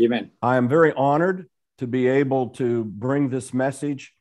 [0.00, 0.30] Amen.
[0.42, 1.48] I am very honored
[1.78, 4.12] to be able to bring this message.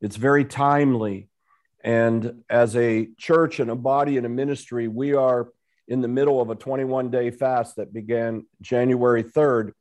[0.00, 1.28] It's very timely.
[1.82, 5.48] And as a church and a body and a ministry, we are
[5.88, 9.72] in the middle of a 21 day fast that began January 3rd,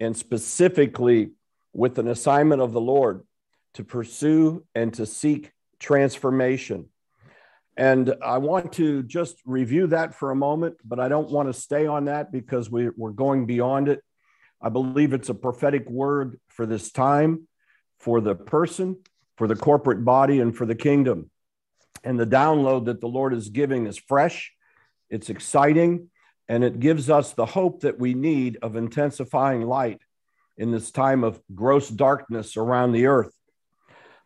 [0.00, 1.30] and specifically
[1.72, 3.22] with an assignment of the Lord
[3.74, 6.88] to pursue and to seek transformation.
[7.76, 11.52] And I want to just review that for a moment, but I don't want to
[11.52, 14.00] stay on that because we, are going beyond it.
[14.60, 17.46] I believe it's a prophetic word for this time,
[17.98, 18.96] for the person,
[19.36, 21.30] for the corporate body, and for the kingdom.
[22.02, 24.52] And the download that the Lord is giving is fresh,
[25.10, 26.10] it's exciting,
[26.48, 30.00] and it gives us the hope that we need of intensifying light
[30.56, 33.32] in this time of gross darkness around the earth.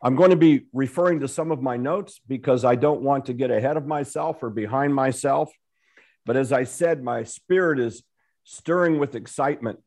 [0.03, 3.35] I'm going to be referring to some of my notes because I don't want to
[3.35, 5.51] get ahead of myself or behind myself.
[6.25, 8.03] But as I said, my spirit is
[8.45, 9.81] stirring with excitement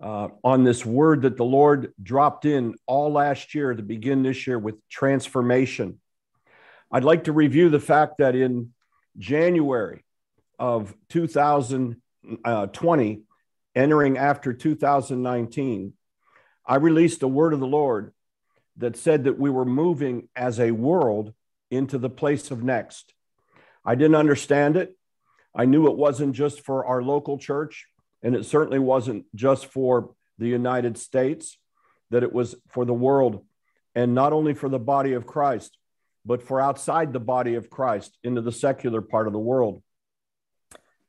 [0.00, 4.46] uh, on this word that the Lord dropped in all last year to begin this
[4.46, 6.00] year with transformation.
[6.90, 8.72] I'd like to review the fact that in
[9.18, 10.04] January
[10.58, 13.22] of 2020,
[13.74, 15.92] entering after 2019,
[16.66, 18.12] I released a word of the Lord
[18.76, 21.34] that said that we were moving as a world
[21.70, 23.12] into the place of next.
[23.84, 24.96] I didn't understand it.
[25.54, 27.86] I knew it wasn't just for our local church,
[28.22, 31.58] and it certainly wasn't just for the United States,
[32.10, 33.44] that it was for the world,
[33.94, 35.76] and not only for the body of Christ,
[36.24, 39.82] but for outside the body of Christ into the secular part of the world.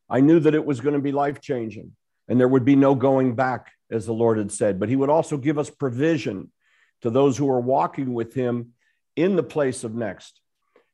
[0.09, 1.93] I knew that it was going to be life changing
[2.27, 5.09] and there would be no going back, as the Lord had said, but He would
[5.09, 6.49] also give us provision
[7.01, 8.73] to those who are walking with him
[9.15, 10.39] in the place of next.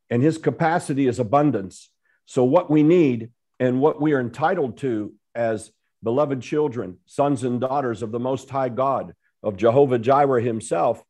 [0.09, 1.91] And his capacity is abundance.
[2.25, 5.71] So, what we need and what we are entitled to as
[6.03, 11.03] beloved children, sons and daughters of the Most High God, of Jehovah Jireh himself,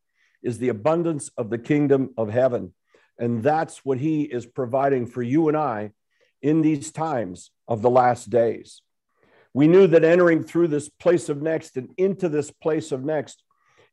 [0.44, 2.73] is the abundance of the kingdom of heaven.
[3.17, 5.91] And that's what he is providing for you and I
[6.41, 8.81] in these times of the last days.
[9.53, 13.44] We knew that entering through this place of next and into this place of next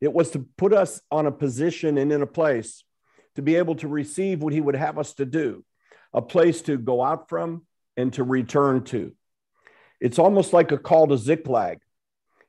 [0.00, 2.84] it was to put us on a position and in a place
[3.36, 5.64] to be able to receive what he would have us to do,
[6.12, 7.64] a place to go out from
[7.96, 9.12] and to return to.
[10.04, 11.78] It's almost like a call to Ziklag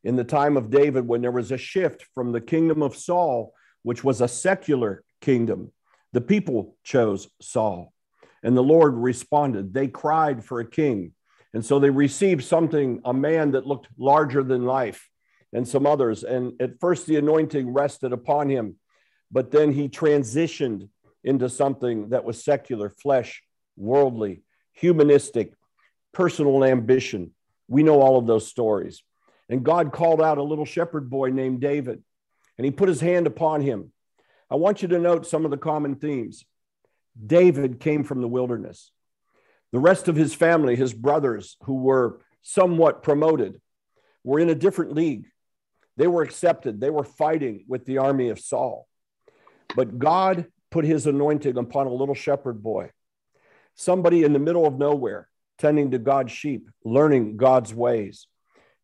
[0.04, 3.54] in the time of David when there was a shift from the kingdom of Saul,
[3.82, 5.72] which was a secular kingdom.
[6.12, 7.94] The people chose Saul,
[8.44, 9.74] and the Lord responded.
[9.74, 11.14] They cried for a king.
[11.54, 15.10] And so they received something, a man that looked larger than life
[15.54, 16.26] and some others.
[16.26, 18.76] And at first, the anointing rested upon him,
[19.32, 20.90] but then he transitioned
[21.24, 23.44] into something that was secular, flesh,
[23.78, 25.54] worldly, humanistic,
[26.12, 27.32] personal ambition.
[27.68, 29.04] We know all of those stories.
[29.50, 32.04] And God called out a little shepherd boy named David,
[32.58, 33.92] and he put his hand upon him.
[34.50, 36.46] I want you to note some of the common themes.
[37.26, 38.92] David came from the wilderness.
[39.72, 43.60] The rest of his family, his brothers, who were somewhat promoted,
[44.24, 45.28] were in a different league.
[45.98, 46.80] They were accepted.
[46.80, 48.88] They were fighting with the army of Saul.
[49.76, 52.92] But God put his anointing upon a little shepherd boy,
[53.76, 58.28] somebody in the middle of nowhere, tending to God's sheep, learning God's ways,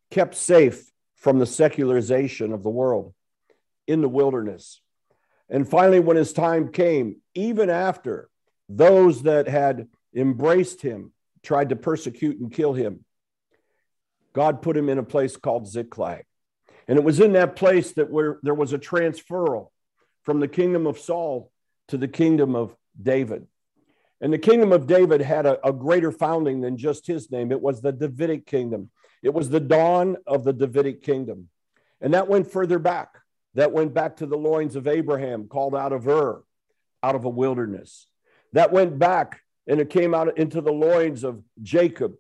[0.10, 3.14] kept safe from the secularization of the world
[3.88, 4.82] in the wilderness.
[5.50, 8.30] And finally, when his time came, even after
[8.70, 11.12] those that had embraced him
[11.44, 13.04] tried to persecute and kill him,
[14.34, 16.24] God put him in a place called Ziklag.
[16.88, 19.70] And it was in that place that where there was a transferal
[20.24, 21.52] from the kingdom of Saul
[21.90, 23.48] to the kingdom of David.
[24.22, 27.52] And the kingdom of David had a, a, greater founding than just his name.
[27.52, 28.92] It was the Davidic kingdom.
[29.24, 31.50] It was the dawn of the Davidic kingdom.
[32.00, 33.18] And that went further back.
[33.56, 36.44] That went back to the loins of Abraham, called out of Ur,
[37.04, 38.08] out of a wilderness.
[38.54, 42.14] That went back and it came out into the loins of Jacob,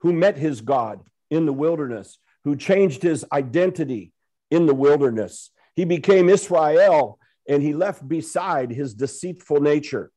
[0.00, 1.00] who met his God
[1.30, 4.12] in the wilderness who changed his identity
[4.50, 5.50] in the wilderness.
[5.74, 7.18] He became Israel
[7.48, 10.12] and he left beside his deceitful nature.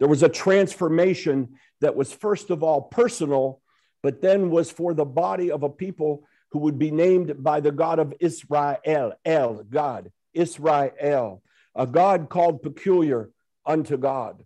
[0.00, 1.50] There was a transformation
[1.80, 3.60] that was, first of all, personal,
[4.02, 7.70] but then was for the body of a people who would be named by the
[7.70, 11.42] God of Israel, El, God, Israel,
[11.74, 13.30] a God called peculiar
[13.64, 14.44] unto God.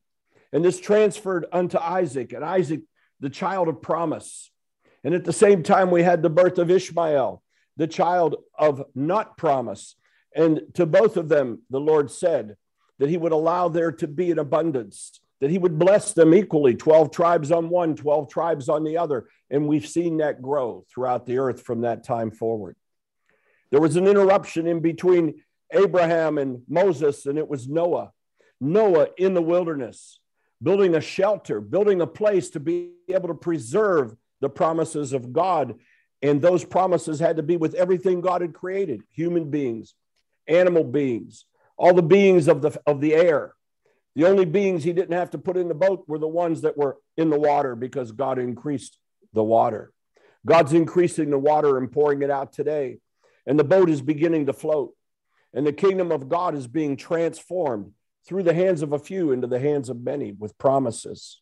[0.53, 2.83] And this transferred unto Isaac, and Isaac,
[3.21, 4.51] the child of promise.
[5.03, 7.43] And at the same time, we had the birth of Ishmael,
[7.77, 9.97] the child of not promise.
[10.35, 12.57] And to both of them, the Lord said
[12.99, 16.75] that he would allow there to be an abundance, that he would bless them equally
[16.75, 19.29] 12 tribes on one, 12 tribes on the other.
[19.51, 22.77] And we've seen that grow throughout the earth from that time forward.
[23.71, 25.43] There was an interruption in between
[25.73, 28.13] Abraham and Moses, and it was Noah.
[28.61, 30.21] Noah in the wilderness,
[30.63, 35.75] building a shelter, building a place to be able to preserve the promises of God.
[36.23, 39.95] And those promises had to be with everything God had created human beings,
[40.47, 41.45] animal beings,
[41.77, 43.55] all the beings of the, of the air.
[44.15, 46.77] The only beings he didn't have to put in the boat were the ones that
[46.77, 48.99] were in the water because God increased
[49.33, 49.93] the water.
[50.47, 52.99] God's increasing the water and pouring it out today.
[53.47, 54.95] And the boat is beginning to float.
[55.53, 57.93] And the kingdom of God is being transformed
[58.27, 61.41] through the hands of a few into the hands of many with promises.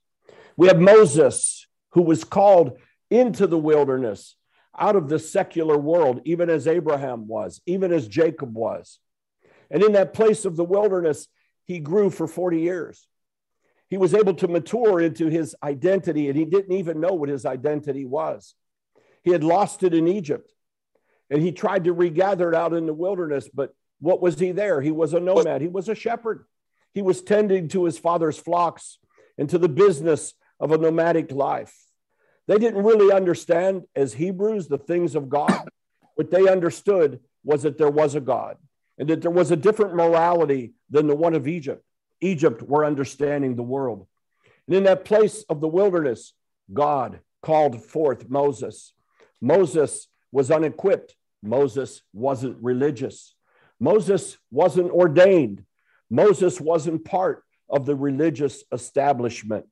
[0.56, 2.78] We have Moses, who was called
[3.10, 4.36] into the wilderness
[4.78, 8.98] out of the secular world, even as Abraham was, even as Jacob was.
[9.70, 11.28] And in that place of the wilderness,
[11.66, 13.06] he grew for 40 years.
[13.88, 17.44] He was able to mature into his identity, and he didn't even know what his
[17.44, 18.54] identity was.
[19.22, 20.50] He had lost it in Egypt,
[21.30, 23.48] and he tried to regather it out in the wilderness.
[23.52, 24.80] But what was he there?
[24.80, 26.44] He was a nomad, he was a shepherd.
[26.94, 28.98] He was tending to his father's flocks
[29.38, 31.74] and to the business of a nomadic life.
[32.48, 35.68] They didn't really understand, as Hebrews, the things of God.
[36.16, 38.58] What they understood was that there was a God
[38.98, 41.84] and that there was a different morality than the one of Egypt.
[42.20, 44.06] Egypt were understanding the world.
[44.66, 46.34] And in that place of the wilderness,
[46.72, 48.92] God called forth Moses.
[49.40, 51.16] Moses was unequipped.
[51.42, 53.34] Moses wasn't religious.
[53.80, 55.64] Moses wasn't ordained.
[56.08, 59.66] Moses wasn't part of the religious establishment.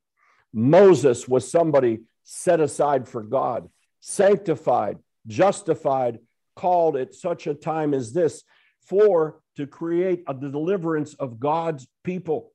[0.53, 3.69] Moses was somebody set aside for God,
[4.01, 6.19] sanctified, justified,
[6.57, 8.43] called at such a time as this
[8.87, 12.53] for to create a deliverance of God's people.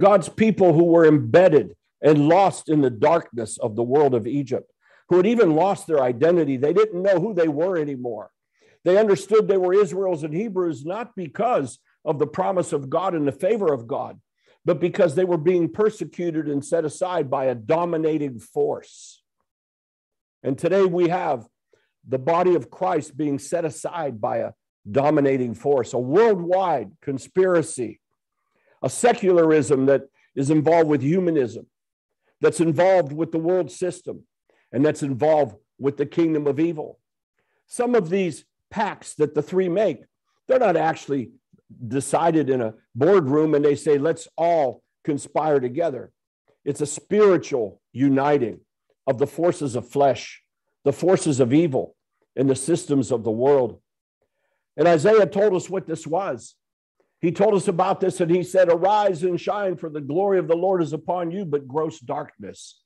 [0.00, 4.70] God's people who were embedded and lost in the darkness of the world of Egypt,
[5.08, 6.56] who had even lost their identity.
[6.56, 8.30] They didn't know who they were anymore.
[8.84, 13.26] They understood they were Israel's and Hebrews not because of the promise of God and
[13.26, 14.20] the favor of God,
[14.64, 19.22] but because they were being persecuted and set aside by a dominating force.
[20.42, 21.46] And today we have
[22.06, 24.52] the body of Christ being set aside by a
[24.90, 28.00] dominating force, a worldwide conspiracy,
[28.82, 30.02] a secularism that
[30.34, 31.66] is involved with humanism,
[32.40, 34.24] that's involved with the world system,
[34.72, 36.98] and that's involved with the kingdom of evil.
[37.66, 40.04] Some of these pacts that the three make,
[40.46, 41.30] they're not actually
[41.88, 46.12] decided in a boardroom and they say, let's all conspire together.
[46.64, 48.60] It's a spiritual uniting
[49.06, 50.42] of the forces of flesh,
[50.84, 51.96] the forces of evil,
[52.36, 53.80] and the systems of the world.
[54.76, 56.54] And Isaiah told us what this was.
[57.20, 60.48] He told us about this and he said, Arise and shine, for the glory of
[60.48, 62.82] the Lord is upon you, but gross darkness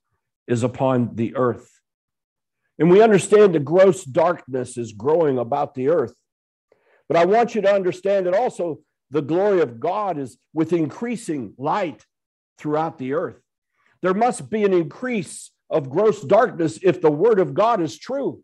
[0.47, 1.69] is upon the earth.
[2.79, 6.15] And we understand the gross darkness is growing about the earth.
[7.07, 8.79] But I want you to understand that also
[9.11, 12.05] the glory of God is with increasing light
[12.57, 13.41] throughout the earth.
[14.01, 18.43] There must be an increase of gross darkness if the word of God is true.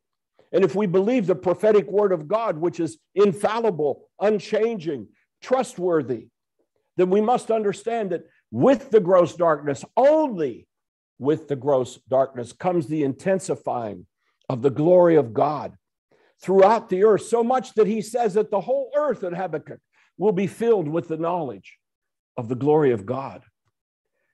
[0.51, 5.07] And if we believe the prophetic word of God, which is infallible, unchanging,
[5.41, 6.27] trustworthy,
[6.95, 10.67] then we must understand that with the gross darkness, only
[11.19, 14.05] with the gross darkness, comes the intensifying
[14.49, 15.73] of the glory of God
[16.41, 19.79] throughout the earth, so much that he says that the whole earth in Habakkuk
[20.18, 21.77] will be filled with the knowledge
[22.37, 23.44] of the glory of God.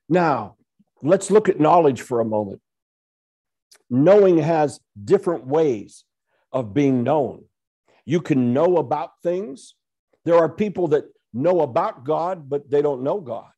[0.10, 0.58] Now,
[1.02, 2.62] let's look at knowledge for a moment.
[3.90, 6.04] Knowing has different ways
[6.52, 7.46] of being known.
[8.06, 9.76] You can know about things.
[10.26, 13.50] There are people that know about God, but they don't know God.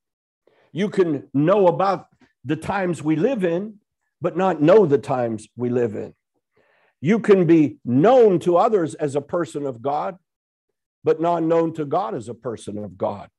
[0.71, 2.07] You can know about
[2.43, 3.79] the times we live in,
[4.21, 6.13] but not know the times we live in.
[7.01, 10.17] You can be known to others as a person of God,
[11.03, 13.29] but not known to God as a person of God.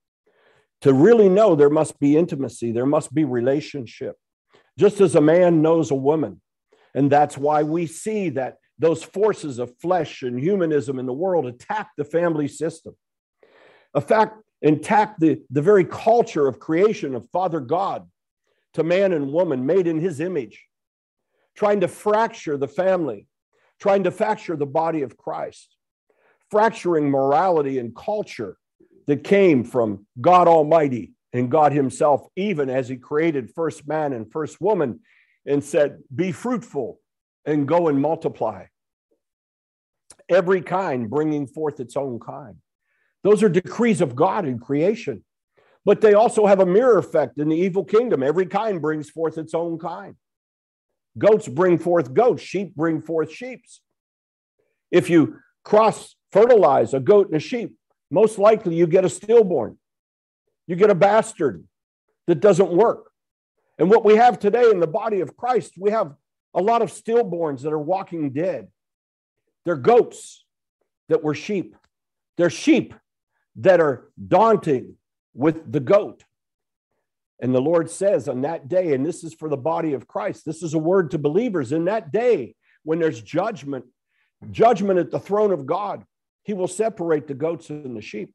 [0.82, 4.16] To really know, there must be intimacy, there must be relationship,
[4.78, 6.40] just as a man knows a woman.
[6.96, 11.46] And that's why we see that those forces of flesh and humanism in the world
[11.46, 12.96] attack the family system.
[13.94, 18.08] In fact, attack the, the very culture of creation of Father God
[18.74, 20.64] to man and woman made in his image,
[21.54, 23.28] trying to fracture the family,
[23.78, 25.76] trying to fracture the body of Christ,
[26.50, 28.56] fracturing morality and culture
[29.06, 34.30] that came from God Almighty and God Himself, even as He created first man and
[34.30, 35.00] first woman
[35.46, 37.00] and said, Be fruitful
[37.44, 38.66] and go and multiply.
[40.28, 42.56] Every kind bringing forth its own kind.
[43.22, 45.24] Those are decrees of God in creation.
[45.84, 48.22] But they also have a mirror effect in the evil kingdom.
[48.22, 50.16] Every kind brings forth its own kind.
[51.16, 53.62] Goats bring forth goats, sheep bring forth sheep.
[54.90, 57.76] If you cross fertilize a goat and a sheep,
[58.10, 59.78] most likely you get a stillborn.
[60.66, 61.64] You get a bastard
[62.26, 63.10] that doesn't work.
[63.78, 66.14] And what we have today in the body of Christ, we have
[66.54, 68.68] a lot of stillborns that are walking dead.
[69.64, 70.44] They're goats
[71.08, 71.76] that were sheep.
[72.36, 72.94] They're sheep
[73.56, 74.96] that are daunting
[75.34, 76.24] with the goat.
[77.40, 80.44] And the Lord says on that day, and this is for the body of Christ,
[80.46, 81.72] this is a word to believers.
[81.72, 83.84] In that day, when there's judgment,
[84.50, 86.04] judgment at the throne of God,
[86.44, 88.34] He will separate the goats and the sheep.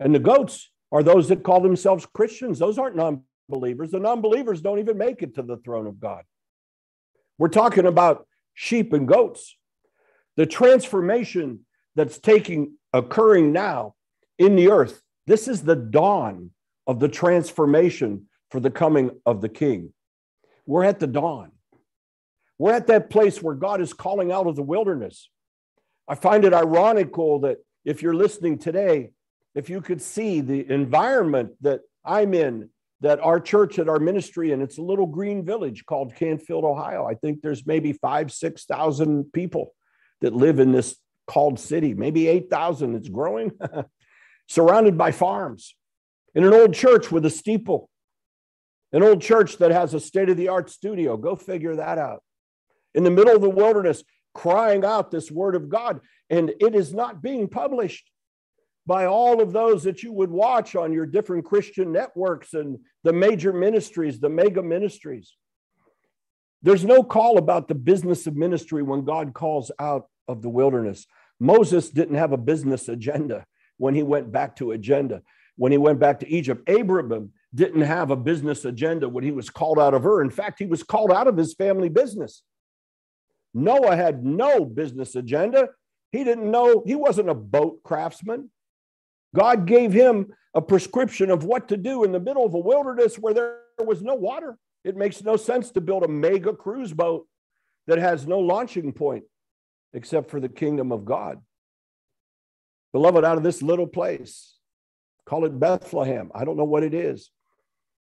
[0.00, 2.58] And the goats are those that call themselves Christians.
[2.58, 3.90] Those aren't non believers.
[3.90, 6.24] The non believers don't even make it to the throne of God.
[7.38, 9.56] We're talking about sheep and goats.
[10.36, 11.60] The transformation
[11.94, 13.94] that's taking occurring now
[14.38, 15.02] in the earth.
[15.26, 16.50] This is the dawn
[16.86, 19.92] of the transformation for the coming of the king.
[20.66, 21.52] We're at the dawn.
[22.58, 25.28] We're at that place where God is calling out of the wilderness.
[26.06, 29.10] I find it ironical that if you're listening today,
[29.54, 32.70] if you could see the environment that I'm in,
[33.00, 37.04] that our church and our ministry, and it's a little green village called Canfield, Ohio.
[37.04, 39.74] I think there's maybe five, 6,000 people
[40.20, 40.96] that live in this
[41.26, 42.94] called city, maybe 8,000.
[42.94, 43.52] It's growing,
[44.48, 45.74] surrounded by farms,
[46.34, 47.90] in an old church with a steeple,
[48.92, 51.16] an old church that has a state of the art studio.
[51.16, 52.22] Go figure that out.
[52.94, 56.94] In the middle of the wilderness, crying out this word of God, and it is
[56.94, 58.10] not being published
[58.86, 63.12] by all of those that you would watch on your different Christian networks and the
[63.12, 65.34] major ministries, the mega ministries.
[66.62, 71.06] There's no call about the business of ministry when God calls out of the wilderness.
[71.40, 73.44] Moses didn't have a business agenda
[73.76, 75.22] when he went back to agenda.
[75.56, 79.50] When he went back to Egypt, Abraham didn't have a business agenda when he was
[79.50, 80.22] called out of Ur.
[80.22, 82.42] In fact, he was called out of his family business.
[83.52, 85.68] Noah had no business agenda.
[86.10, 88.50] He didn't know, he wasn't a boat craftsman.
[89.34, 93.18] God gave him a prescription of what to do in the middle of a wilderness
[93.18, 94.56] where there was no water.
[94.84, 97.26] It makes no sense to build a mega cruise boat
[97.86, 99.24] that has no launching point
[99.92, 101.40] except for the kingdom of God.
[102.92, 104.54] Beloved, out of this little place,
[105.26, 106.30] call it Bethlehem.
[106.34, 107.30] I don't know what it is.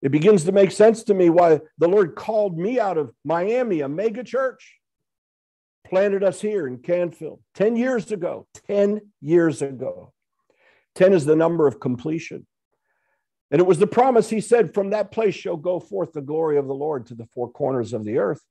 [0.02, 3.82] It begins to make sense to me why the Lord called me out of Miami,
[3.82, 4.80] a mega church,
[5.86, 8.48] planted us here in Canfield 10 years ago.
[8.68, 10.14] 10 years ago.
[10.96, 12.46] 10 is the number of completion.
[13.52, 16.58] And it was the promise he said, From that place shall go forth the glory
[16.58, 18.42] of the Lord to the four corners of the earth.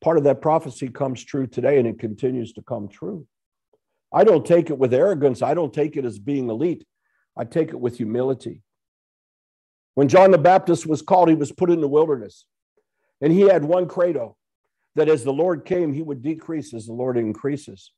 [0.00, 3.26] Part of that prophecy comes true today and it continues to come true.
[4.12, 5.42] I don't take it with arrogance.
[5.42, 6.84] I don't take it as being elite.
[7.36, 8.62] I take it with humility.
[9.94, 12.44] When John the Baptist was called, he was put in the wilderness.
[13.20, 14.36] And he had one credo
[14.94, 17.92] that as the Lord came, he would decrease as the Lord increases.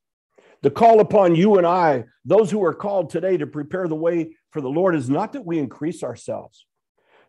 [0.62, 4.36] The call upon you and I, those who are called today to prepare the way
[4.50, 6.66] for the Lord, is not that we increase ourselves,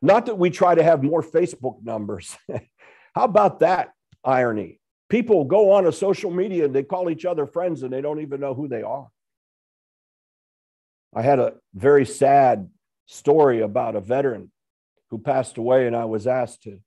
[0.01, 2.37] not that we try to have more Facebook numbers.
[3.15, 3.89] How about that
[4.23, 4.79] irony?
[5.09, 8.21] People go on a social media and they call each other friends and they don't
[8.21, 9.07] even know who they are.
[11.15, 12.69] I had a very sad
[13.05, 14.51] story about a veteran
[15.09, 16.79] who passed away, and I was asked to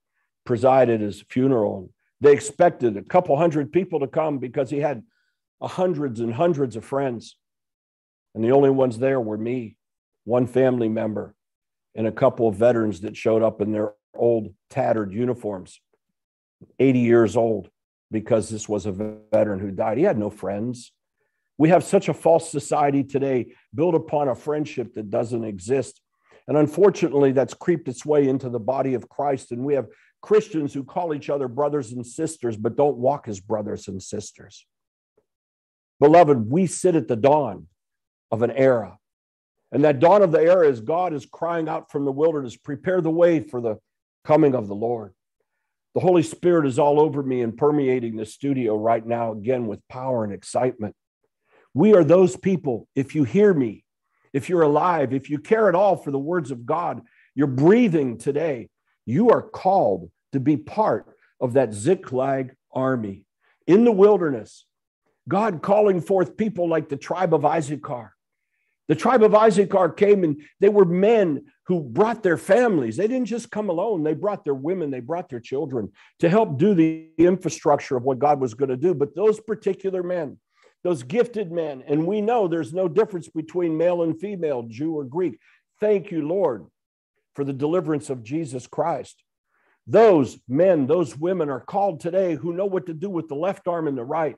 [0.45, 1.91] preside at his funeral.
[2.21, 5.05] They expected a couple hundred people to come because he had
[5.63, 7.37] hundreds and hundreds of friends.
[8.35, 9.77] And the only ones there were me,
[10.25, 11.35] one family member,
[11.95, 15.81] and a couple of veterans that showed up in their old tattered uniforms,
[16.79, 17.71] 80 years old,
[18.11, 19.99] because this was a veteran who died.
[19.99, 20.93] He had no friends.
[21.59, 26.01] We have such a false society today built upon a friendship that doesn't exist.
[26.47, 29.53] And unfortunately, that's creeped its way into the body of Christ.
[29.53, 29.87] And we have
[30.21, 34.67] Christians who call each other brothers and sisters, but don't walk as brothers and sisters.
[36.01, 37.69] Beloved, we sit at the dawn
[38.31, 38.99] of an era.
[39.73, 43.01] And that dawn of the era is God is crying out from the wilderness, prepare
[43.01, 43.79] the way for the
[44.25, 45.15] coming of the Lord.
[45.95, 49.87] The Holy Spirit is all over me and permeating the studio right now, again, with
[49.89, 50.95] power and excitement.
[51.73, 53.85] We are those people, if you hear me,
[54.33, 57.01] if you're alive, if you care at all for the words of God,
[57.35, 58.69] you're breathing today,
[59.07, 61.07] you are called to be part
[61.41, 63.25] of that Ziklag army
[63.67, 64.67] in the wilderness
[65.29, 68.13] God calling forth people like the tribe of Issachar.
[68.89, 72.97] The tribe of Issachar came and they were men who brought their families.
[72.97, 75.91] They didn't just come alone, they brought their women, they brought their children
[76.21, 78.95] to help do the infrastructure of what God was going to do.
[78.95, 80.39] But those particular men,
[80.85, 85.05] those gifted men, and we know there's no difference between male and female, Jew or
[85.05, 85.41] Greek.
[85.81, 86.67] Thank you, Lord,
[87.35, 89.25] for the deliverance of Jesus Christ.
[89.89, 93.67] Those men, those women are called today who know what to do with the left
[93.67, 94.37] arm and the right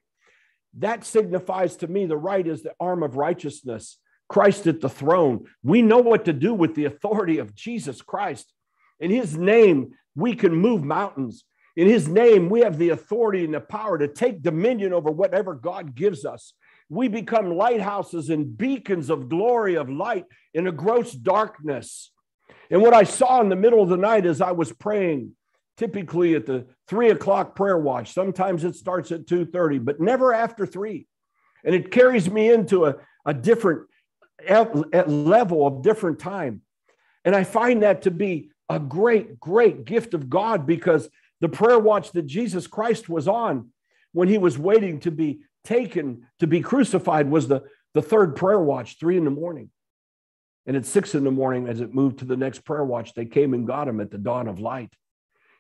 [0.77, 3.99] that signifies to me the right is the arm of righteousness,
[4.29, 5.47] Christ at the throne.
[5.63, 8.53] We know what to do with the authority of Jesus Christ.
[9.01, 11.45] In his name, we can move mountains.
[11.77, 15.55] In his name, we have the authority and the power to take dominion over whatever
[15.55, 16.53] God gives us.
[16.91, 22.11] We become lighthouses and beacons of glory, of light in a gross darkness.
[22.71, 25.33] And what I saw in the middle of the night as I was praying,
[25.79, 30.67] typically at the three o'clock prayer watch, sometimes it starts at 2:30, but never after
[30.67, 31.07] three.
[31.65, 33.87] And it carries me into a, a different
[35.07, 36.63] level of different time.
[37.25, 41.09] And I find that to be a great, great gift of God because
[41.41, 43.71] the prayer watch that Jesus Christ was on
[44.13, 47.63] when he was waiting to be taken to be crucified was the,
[47.95, 49.71] the third prayer watch, three in the morning.
[50.67, 53.25] And at six in the morning, as it moved to the next prayer watch, they
[53.25, 54.93] came and got him at the dawn of light.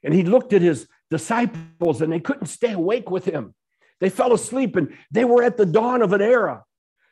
[0.02, 3.54] And he looked at his disciples and they couldn't stay awake with him.
[4.00, 6.64] They fell asleep and they were at the dawn of an era.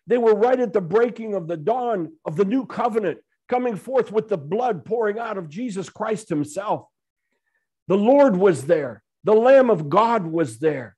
[0.07, 4.13] They were right at the breaking of the dawn of the new covenant, coming forth
[4.13, 6.87] with the blood pouring out of Jesus Christ himself.
[7.89, 9.03] The Lord was there.
[9.25, 10.97] The Lamb of God was there.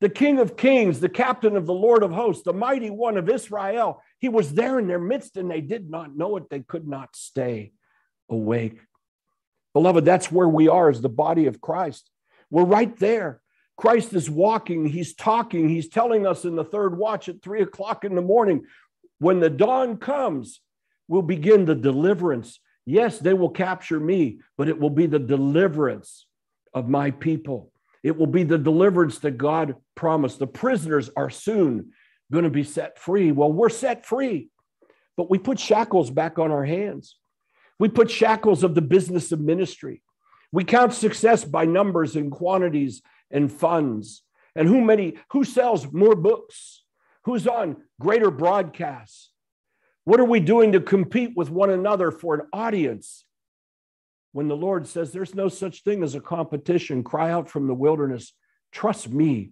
[0.00, 3.28] The King of Kings, the captain of the Lord of hosts, the mighty one of
[3.28, 6.50] Israel, he was there in their midst and they did not know it.
[6.50, 7.72] They could not stay
[8.28, 8.78] awake.
[9.76, 12.08] Beloved, that's where we are as the body of Christ.
[12.48, 13.42] We're right there.
[13.76, 18.02] Christ is walking, he's talking, he's telling us in the third watch at three o'clock
[18.02, 18.64] in the morning
[19.18, 20.62] when the dawn comes,
[21.08, 22.58] we'll begin the deliverance.
[22.86, 26.24] Yes, they will capture me, but it will be the deliverance
[26.72, 27.70] of my people.
[28.02, 30.38] It will be the deliverance that God promised.
[30.38, 31.92] The prisoners are soon
[32.32, 33.30] going to be set free.
[33.30, 34.48] Well, we're set free,
[35.18, 37.18] but we put shackles back on our hands.
[37.78, 40.02] We put shackles of the business of ministry.
[40.52, 44.22] We count success by numbers and quantities and funds.
[44.54, 46.82] And who many who sells more books?
[47.24, 49.30] Who's on greater broadcasts?
[50.04, 53.24] What are we doing to compete with one another for an audience?
[54.32, 57.74] When the Lord says there's no such thing as a competition, cry out from the
[57.74, 58.32] wilderness,
[58.70, 59.50] trust me.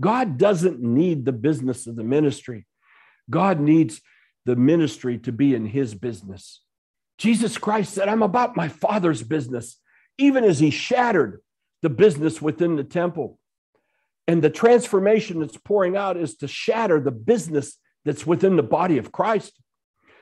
[0.00, 2.66] God doesn't need the business of the ministry.
[3.30, 4.00] God needs
[4.44, 6.60] the ministry to be in his business.
[7.18, 9.76] Jesus Christ said, I'm about my Father's business,
[10.16, 11.42] even as he shattered
[11.82, 13.38] the business within the temple.
[14.26, 18.98] And the transformation that's pouring out is to shatter the business that's within the body
[18.98, 19.60] of Christ.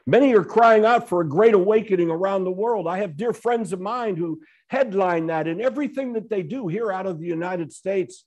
[0.07, 2.87] Many are crying out for a great awakening around the world.
[2.87, 6.93] I have dear friends of mine who headline that in everything that they do here
[6.93, 8.25] out of the United States.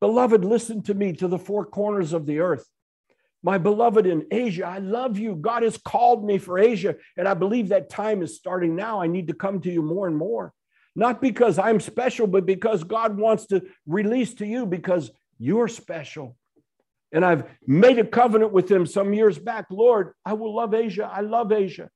[0.00, 2.66] Beloved, listen to me to the four corners of the earth.
[3.42, 5.34] My beloved in Asia, I love you.
[5.34, 9.00] God has called me for Asia, and I believe that time is starting now.
[9.00, 10.52] I need to come to you more and more.
[10.94, 16.36] Not because I'm special, but because God wants to release to you because you're special.
[17.12, 19.66] And I've made a covenant with him some years back.
[19.70, 21.10] Lord, I will love Asia.
[21.12, 21.90] I love Asia.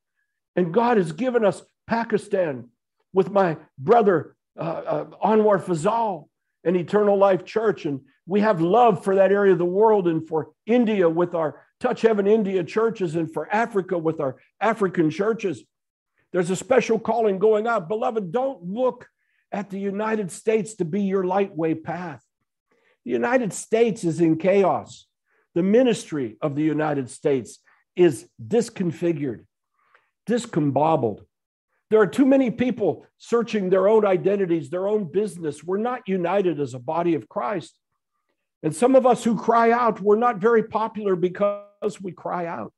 [0.56, 2.70] And God has given us Pakistan
[3.12, 6.28] with my brother uh, uh, Anwar Fazal
[6.66, 7.86] and Eternal Life Church.
[7.86, 11.62] And we have love for that area of the world and for India with our
[11.80, 15.62] Touch Heaven India churches and for Africa with our African churches.
[16.32, 17.88] There's a special calling going out.
[17.88, 19.08] Beloved, don't look
[19.52, 22.22] at the United States to be your lightweight path.
[23.04, 25.06] The United States is in chaos.
[25.54, 27.60] The ministry of the United States
[27.94, 29.46] is disconfigured,
[30.28, 31.20] discombobbled.
[31.90, 35.62] There are too many people searching their own identities, their own business.
[35.62, 37.78] We're not united as a body of Christ.
[38.62, 42.72] And some of us who cry out, we're not very popular because we cry out.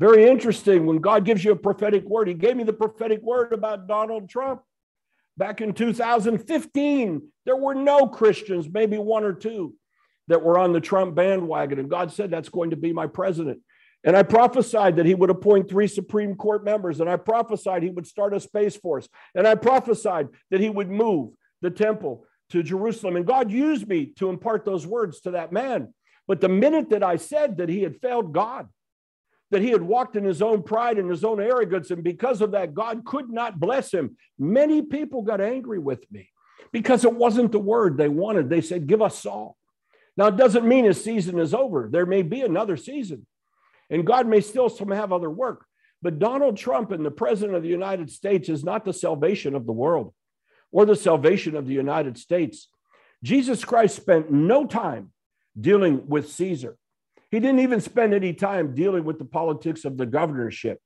[0.00, 2.26] Very interesting when God gives you a prophetic word.
[2.26, 4.62] He gave me the prophetic word about Donald Trump.
[5.36, 9.74] Back in 2015, there were no Christians, maybe one or two,
[10.28, 11.78] that were on the Trump bandwagon.
[11.78, 13.60] And God said, That's going to be my president.
[14.04, 17.00] And I prophesied that he would appoint three Supreme Court members.
[17.00, 19.08] And I prophesied he would start a Space Force.
[19.34, 23.16] And I prophesied that he would move the temple to Jerusalem.
[23.16, 25.94] And God used me to impart those words to that man.
[26.28, 28.68] But the minute that I said that he had failed God,
[29.50, 31.90] that he had walked in his own pride and his own arrogance.
[31.90, 34.16] And because of that, God could not bless him.
[34.38, 36.30] Many people got angry with me
[36.72, 38.50] because it wasn't the word they wanted.
[38.50, 39.56] They said, Give us Saul.
[40.16, 41.88] Now, it doesn't mean his season is over.
[41.90, 43.26] There may be another season,
[43.90, 45.66] and God may still some have other work.
[46.02, 49.66] But Donald Trump and the president of the United States is not the salvation of
[49.66, 50.12] the world
[50.70, 52.68] or the salvation of the United States.
[53.22, 55.12] Jesus Christ spent no time
[55.58, 56.76] dealing with Caesar.
[57.30, 60.78] He didn't even spend any time dealing with the politics of the governorship.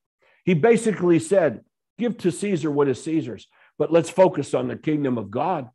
[0.44, 1.62] He basically said,
[1.98, 5.68] Give to Caesar what is Caesar's, but let's focus on the kingdom of God.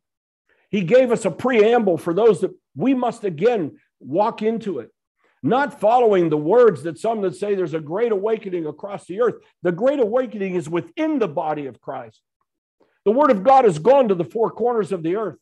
[0.70, 4.90] He gave us a preamble for those that we must again walk into it,
[5.44, 9.34] not following the words that some that say there's a great awakening across the earth.
[9.62, 12.22] The great awakening is within the body of Christ.
[13.04, 15.36] The word of God has gone to the four corners of the earth.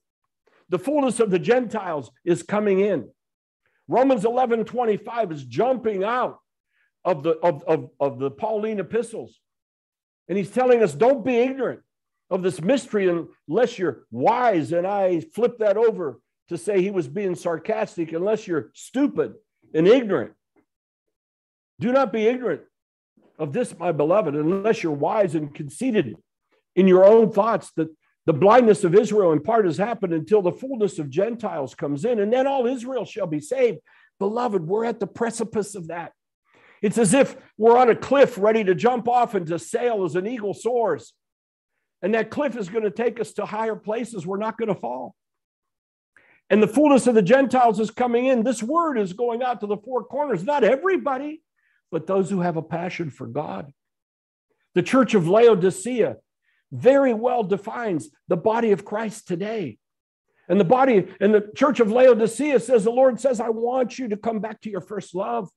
[0.71, 3.11] The fullness of the Gentiles is coming in.
[3.87, 6.41] Romans 11 25 is jumping out
[7.05, 9.39] of the, of, of, of the Pauline epistles.
[10.29, 11.81] And he's telling us don't be ignorant
[12.29, 13.09] of this mystery
[13.49, 14.73] unless you're wise.
[14.73, 19.35] And I flip that over to say he was being sarcastic, unless you're stupid
[19.75, 20.33] and ignorant.
[21.81, 22.63] Do not be ignorant
[23.39, 26.17] of this, my beloved, unless you're wise and conceited
[26.77, 27.89] in your own thoughts that
[28.25, 32.21] the blindness of Israel in part has happened until the fullness of Gentiles comes in,
[32.21, 33.79] and then all Israel shall be saved.
[34.21, 36.13] Beloved, we're at the precipice of that.
[36.83, 40.15] It's as if we're on a cliff ready to jump off and to sail as
[40.15, 41.15] an eagle soars.
[42.01, 44.27] And that cliff is going to take us to higher places.
[44.27, 45.15] We're not going to fall.
[46.53, 48.43] And the fullness of the Gentiles is coming in.
[48.43, 50.45] This word is going out to the four corners.
[50.45, 51.41] Not everybody,
[51.91, 53.73] but those who have a passion for God.
[54.75, 56.19] The church of Laodicea
[56.71, 59.79] very well defines the body of Christ today.
[60.47, 64.09] And the body and the church of Laodicea says, The Lord says, I want you
[64.09, 65.49] to come back to your first love.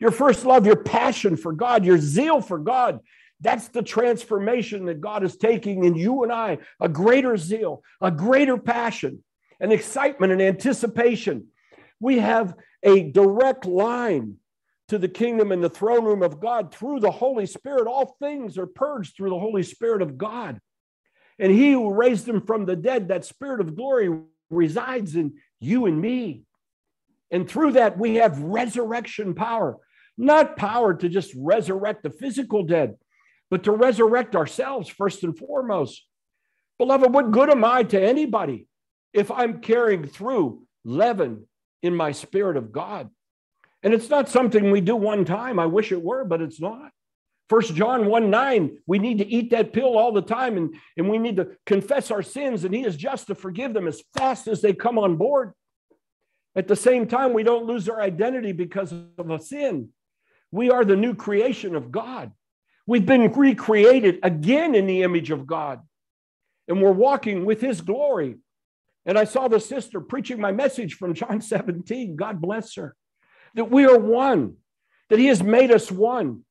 [0.00, 3.00] Your first love, your passion for God, your zeal for God.
[3.42, 8.10] That's the transformation that God is taking in you and I a greater zeal, a
[8.10, 9.22] greater passion,
[9.62, 11.46] an excitement, and anticipation.
[12.00, 14.34] We have a direct line
[14.88, 17.86] to the kingdom and the throne room of God through the Holy Spirit.
[17.86, 20.60] All things are purged through the Holy Spirit of God.
[21.38, 24.10] And he who raised him from the dead, that spirit of glory
[24.50, 26.42] resides in you and me.
[27.30, 29.78] And through that, we have resurrection power,
[30.18, 32.96] not power to just resurrect the physical dead,
[33.48, 36.04] but to resurrect ourselves first and foremost.
[36.78, 38.66] Beloved, what good am I to anybody
[39.12, 41.46] if I'm carrying through leaven
[41.82, 43.10] in my spirit of God?
[43.82, 45.58] And it's not something we do one time.
[45.58, 46.92] I wish it were, but it's not.
[47.48, 51.08] First John 1 9, we need to eat that pill all the time and, and
[51.10, 54.48] we need to confess our sins, and He is just to forgive them as fast
[54.48, 55.52] as they come on board.
[56.54, 59.90] At the same time, we don't lose our identity because of a sin.
[60.50, 62.32] We are the new creation of God.
[62.86, 65.80] We've been recreated again in the image of God,
[66.68, 68.36] and we're walking with His glory.
[69.04, 72.16] And I saw the sister preaching my message from John 17.
[72.16, 72.94] God bless her
[73.54, 74.56] that we are one,
[75.10, 76.44] that He has made us one.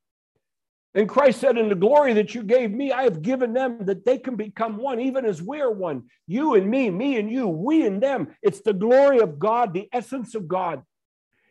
[0.93, 4.05] And Christ said, In the glory that you gave me, I have given them that
[4.05, 6.03] they can become one, even as we are one.
[6.27, 8.35] You and me, me and you, we and them.
[8.41, 10.83] It's the glory of God, the essence of God.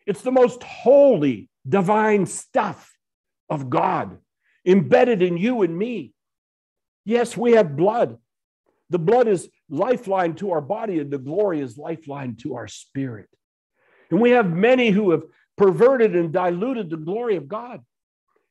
[0.06, 2.92] It's the most holy, divine stuff
[3.48, 4.18] of God
[4.66, 6.12] embedded in you and me.
[7.04, 8.18] Yes, we have blood.
[8.90, 13.28] The blood is lifeline to our body, and the glory is lifeline to our spirit.
[14.10, 15.22] And we have many who have
[15.56, 17.80] perverted and diluted the glory of God.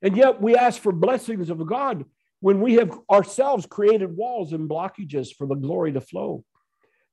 [0.02, 2.06] And yet we ask for blessings of God
[2.40, 6.46] when we have ourselves created walls and blockages for the glory to flow.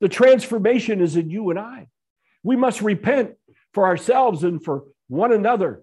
[0.01, 1.89] The transformation is in you and I.
[2.45, 3.33] We must repent
[3.73, 5.83] for ourselves and for one another.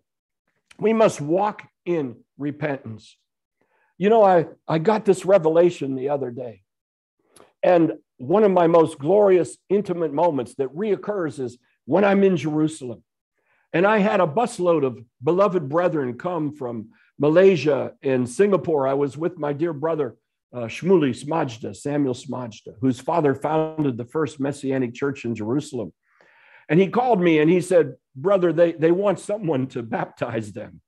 [0.79, 3.17] We must walk in repentance.
[3.97, 6.62] You know, I, I got this revelation the other day.
[7.63, 13.03] And one of my most glorious, intimate moments that reoccurs is when I'm in Jerusalem.
[13.71, 18.87] And I had a busload of beloved brethren come from Malaysia and Singapore.
[18.87, 20.15] I was with my dear brother,
[20.53, 25.91] uh, Shmuley Smajda, Samuel Smajda, whose father founded the first Messianic church in Jerusalem.
[26.69, 30.81] And he called me and he said, Brother, they, they want someone to baptize them.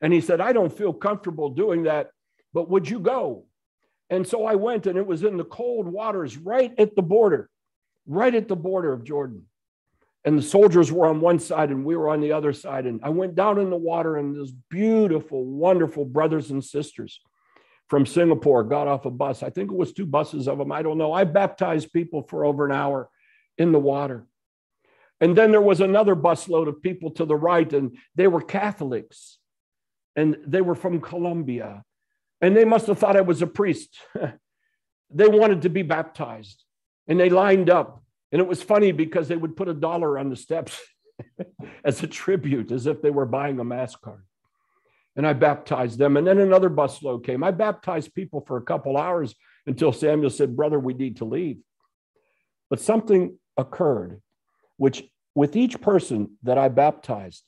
[0.00, 2.10] And he said, I don't feel comfortable doing that,
[2.52, 3.46] but would you go?
[4.10, 7.48] And so I went, and it was in the cold waters right at the border,
[8.06, 9.46] right at the border of Jordan
[10.24, 12.86] and the soldiers were on one side and we were on the other side.
[12.86, 17.20] And I went down in the water, and those beautiful, wonderful brothers and sisters
[17.88, 19.42] from Singapore got off a bus.
[19.42, 20.72] I think it was two buses of them.
[20.72, 21.12] I don't know.
[21.12, 23.10] I baptized people for over an hour
[23.58, 24.26] in the water.
[25.20, 29.38] And then there was another busload of people to the right, and they were Catholics
[30.16, 31.82] and they were from Colombia.
[32.44, 33.98] And they must have thought I was a priest.
[35.10, 36.62] they wanted to be baptized
[37.06, 38.04] and they lined up
[38.34, 40.80] and it was funny because they would put a dollar on the steps
[41.84, 44.24] as a tribute, as if they were buying a mass card.
[45.14, 46.16] And I baptized them.
[46.16, 47.44] And then another busload came.
[47.44, 49.36] I baptized people for a couple hours
[49.68, 51.58] until Samuel said, Brother, we need to leave.
[52.68, 54.20] But something occurred,
[54.78, 55.04] which
[55.36, 57.44] with each person that I baptized,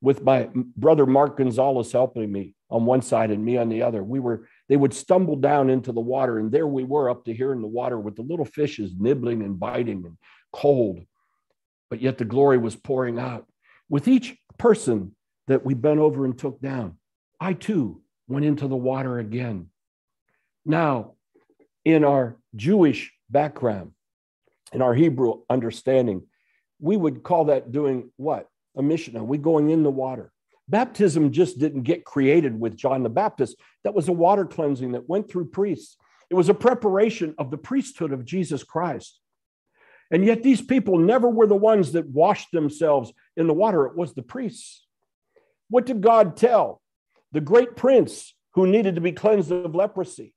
[0.00, 4.02] with my brother Mark Gonzalez helping me on one side and me on the other,
[4.02, 7.34] we were they would stumble down into the water, and there we were up to
[7.34, 10.16] here in the water with the little fishes nibbling and biting and
[10.52, 11.00] cold.
[11.90, 13.46] but yet the glory was pouring out.
[13.88, 15.14] With each person
[15.46, 16.98] that we bent over and took down,
[17.40, 19.70] I too went into the water again.
[20.64, 21.14] Now,
[21.84, 23.92] in our Jewish background,
[24.72, 26.26] in our Hebrew understanding,
[26.78, 28.48] we would call that doing what?
[28.76, 29.26] A mission.
[29.26, 30.30] We going in the water.
[30.68, 33.56] Baptism just didn't get created with John the Baptist.
[33.84, 35.96] That was a water cleansing that went through priests.
[36.30, 39.18] It was a preparation of the priesthood of Jesus Christ.
[40.10, 43.96] And yet, these people never were the ones that washed themselves in the water, it
[43.96, 44.86] was the priests.
[45.68, 46.80] What did God tell
[47.32, 50.34] the great prince who needed to be cleansed of leprosy?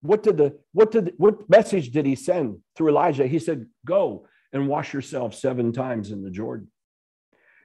[0.00, 3.26] What did the what did what message did he send through Elijah?
[3.26, 6.70] He said, "Go and wash yourself seven times in the Jordan."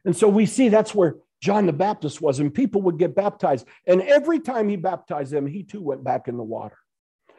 [0.06, 3.66] And so we see that's where John the Baptist was, and people would get baptized.
[3.88, 6.78] And every time he baptized them, he too went back in the water.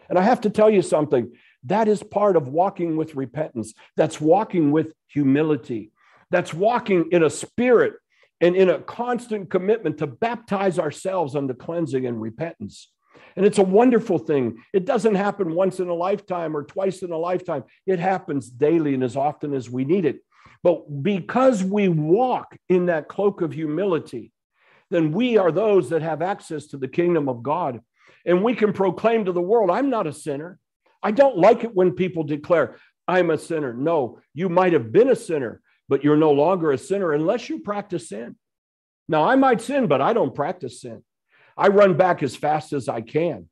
[0.09, 1.33] And I have to tell you something
[1.65, 3.75] that is part of walking with repentance.
[3.97, 5.93] That's walking with humility.
[6.31, 7.95] That's walking in a spirit
[8.41, 12.91] and in a constant commitment to baptize ourselves unto cleansing and repentance.
[13.37, 14.63] And it's a wonderful thing.
[14.73, 18.95] It doesn't happen once in a lifetime or twice in a lifetime, it happens daily
[18.95, 20.21] and as often as we need it.
[20.63, 24.33] But because we walk in that cloak of humility,
[24.91, 27.81] then we are those that have access to the kingdom of God.
[28.27, 30.59] And we can proclaim to the world, I'm not a sinner.
[31.03, 32.77] I don't like it when people declare,
[33.09, 33.73] I'm a sinner.
[33.73, 37.61] No, you might have been a sinner, but you're no longer a sinner unless you
[37.61, 38.37] practice sin.
[39.09, 41.03] Now, I might sin, but I don't practice sin.
[41.57, 43.49] I run back as fast as I can.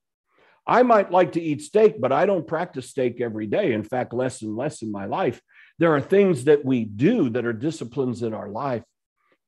[0.66, 3.72] I might like to eat steak, but I don't practice steak every day.
[3.72, 5.40] In fact, less and less in my life.
[5.78, 8.82] There are things that we do that are disciplines in our life.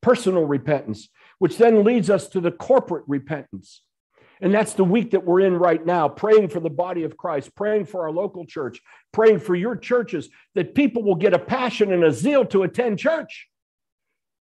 [0.00, 3.82] Personal repentance, which then leads us to the corporate repentance.
[4.40, 7.54] And that's the week that we're in right now, praying for the body of Christ,
[7.54, 8.80] praying for our local church,
[9.12, 12.98] praying for your churches, that people will get a passion and a zeal to attend
[12.98, 13.48] church.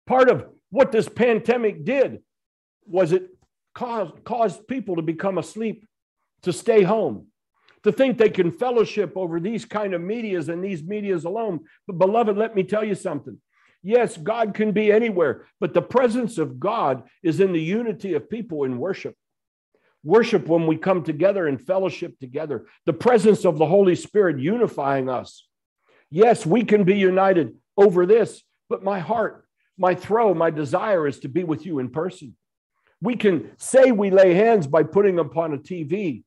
[0.07, 2.20] Part of what this pandemic did
[2.85, 3.29] was it
[3.75, 5.87] caused, caused people to become asleep,
[6.42, 7.29] to stay home,
[7.87, 11.61] to think they can fellowship over these kind of medias and these medias alone.
[11.87, 13.38] But, beloved, let me tell you something.
[13.81, 18.29] Yes, God can be anywhere, but the presence of God is in the unity of
[18.29, 19.14] people in worship.
[20.03, 25.09] Worship when we come together and fellowship together, the presence of the Holy Spirit unifying
[25.09, 25.46] us.
[26.11, 29.46] Yes, we can be united over this, but my heart,
[29.79, 32.37] my throw, my desire is to be with you in person.
[33.01, 36.25] We can say we lay hands by putting upon a TV,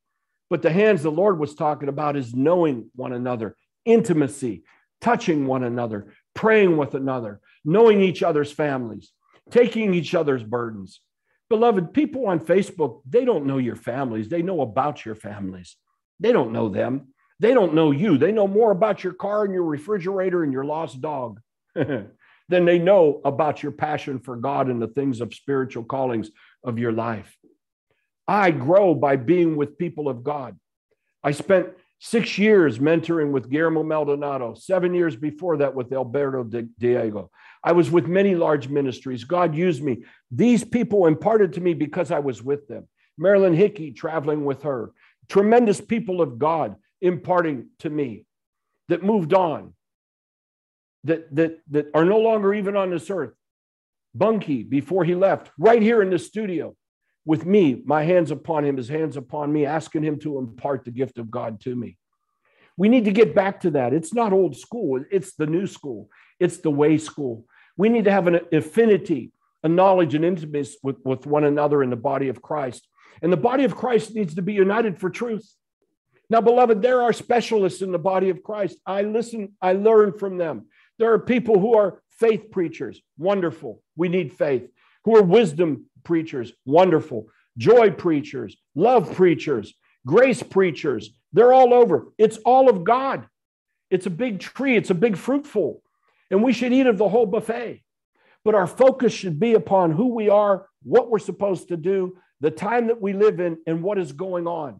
[0.50, 4.64] but the hands the Lord was talking about is knowing one another, intimacy,
[5.02, 9.12] touching one another, praying with another, knowing each other's families,
[9.52, 11.02] taking each other's burdens.
[11.50, 14.30] Beloved, people on Facebook, they don't know your families.
[14.30, 15.78] They know about your families.
[16.20, 17.14] They don't know them.
[17.40, 18.18] They don't know you.
[18.18, 21.40] They know more about your car and your refrigerator and your lost dog
[21.76, 22.10] than
[22.50, 26.30] they know about your passion for God and the things of spiritual callings
[26.64, 27.36] of your life.
[28.30, 30.56] I grow by being with people of God.
[31.24, 36.44] I spent six years mentoring with Guillermo Maldonado, seven years before that with Alberto
[36.78, 37.32] Diego.
[37.63, 39.24] I was with many large ministries.
[39.24, 40.04] God used me.
[40.30, 42.88] These people imparted to me because I was with them.
[43.18, 44.92] Marilyn Hickey traveling with her.
[45.28, 48.28] Tremendous people of God imparting to me
[48.89, 49.74] that moved on,
[51.06, 53.34] that, that, that are no longer even on this earth.
[54.15, 56.76] Bonnke, before he left, right here in the studio
[57.25, 60.91] with me, my hands upon him, his hands upon me, asking him to impart the
[60.91, 61.97] gift of God to me.
[62.77, 63.93] We need to get back to that.
[63.93, 67.45] It's not old school, it's the new school, it's the way school.
[67.77, 69.32] We need to have an affinity,
[69.63, 72.88] a knowledge, and intimacy with, with one another in the body of Christ.
[73.21, 75.49] And the body of Christ needs to be united for truth.
[76.29, 78.77] Now, beloved, there are specialists in the body of Christ.
[78.86, 80.67] I listen, I learn from them.
[80.99, 83.01] There are people who are faith preachers.
[83.17, 83.82] Wonderful.
[83.95, 84.69] We need faith.
[85.05, 86.52] Who are wisdom preachers.
[86.66, 87.28] Wonderful.
[87.58, 89.74] Joy preachers, love preachers,
[90.06, 92.08] grace preachers, they're all over.
[92.18, 93.28] It's all of God.
[93.92, 95.82] It's a big tree, it's a big fruitful,
[96.32, 97.84] and we should eat of the whole buffet.
[98.46, 102.52] But our focus should be upon who we are, what we're supposed to do, the
[102.52, 104.80] time that we live in, and what is going on.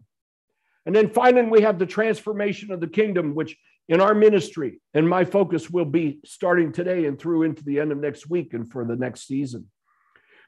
[0.86, 3.56] And then finally, we have the transformation of the kingdom, which
[3.88, 7.92] in our ministry, and my focus will be starting today and through into the end
[7.92, 9.68] of next week and for the next season.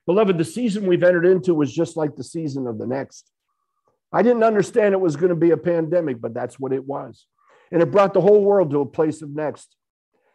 [0.07, 3.31] Beloved, the season we've entered into was just like the season of the next.
[4.13, 7.27] I didn't understand it was going to be a pandemic, but that's what it was.
[7.71, 9.77] And it brought the whole world to a place of next.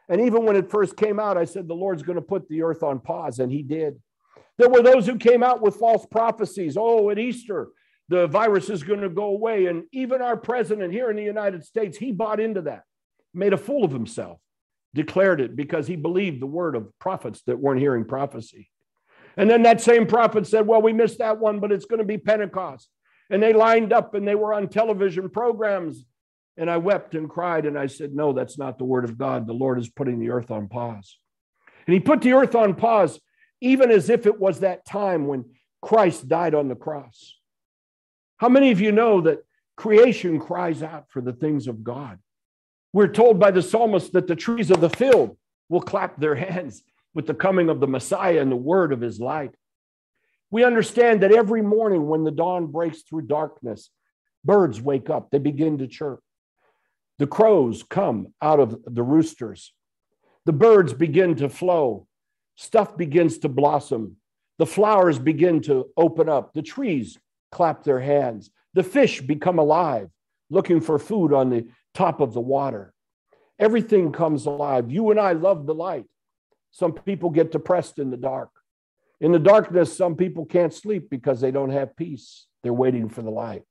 [0.09, 2.63] And even when it first came out, I said, the Lord's going to put the
[2.63, 4.01] earth on pause, and He did.
[4.57, 6.77] There were those who came out with false prophecies.
[6.79, 7.67] Oh, at Easter,
[8.09, 9.67] the virus is going to go away.
[9.67, 12.83] And even our president here in the United States, he bought into that,
[13.33, 14.39] made a fool of himself.
[14.95, 18.69] declared it because he believed the word of prophets that weren't hearing prophecy.
[19.37, 22.05] And then that same prophet said, Well, we missed that one, but it's going to
[22.05, 22.89] be Pentecost.
[23.29, 26.05] And they lined up and they were on television programs.
[26.57, 29.45] And I wept and cried and I said, No, that's not the word of God.
[29.45, 31.17] The Lord is putting the earth on pause.
[31.85, 33.19] And he put the earth on pause,
[33.61, 35.45] even as if it was that time when
[35.81, 37.35] Christ died on the cross.
[38.37, 39.45] How many of you know that
[39.75, 42.17] creation cries out for the things of God?
[42.91, 45.37] We're told by the psalmist that the trees of the field
[45.69, 46.81] will clap their hands
[47.17, 49.49] with the coming of the Messiah and the word of his light.
[50.51, 53.89] We understand that every morning when the dawn breaks through darkness,
[54.45, 56.19] birds wake up, they begin to chirp.
[57.17, 59.73] The crows come out of the roosters.
[60.45, 62.05] The birds begin to flow.
[62.55, 64.17] Stuff begins to blossom.
[64.59, 66.53] The flowers begin to open up.
[66.53, 67.17] The trees
[67.51, 68.51] clap their hands.
[68.75, 70.11] The fish become alive,
[70.51, 72.93] looking for food on the top of the water.
[73.57, 74.91] Everything comes alive.
[74.91, 76.05] You and I love the light.
[76.77, 78.51] Some people get depressed in the dark.
[79.19, 82.45] In the darkness, some people can't sleep because they don't have peace.
[82.61, 83.63] They're waiting for the light.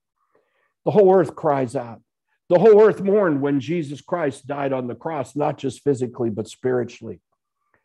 [0.85, 2.01] The whole earth cries out.
[2.49, 6.49] The whole earth mourned when Jesus Christ died on the cross, not just physically, but
[6.49, 7.21] spiritually.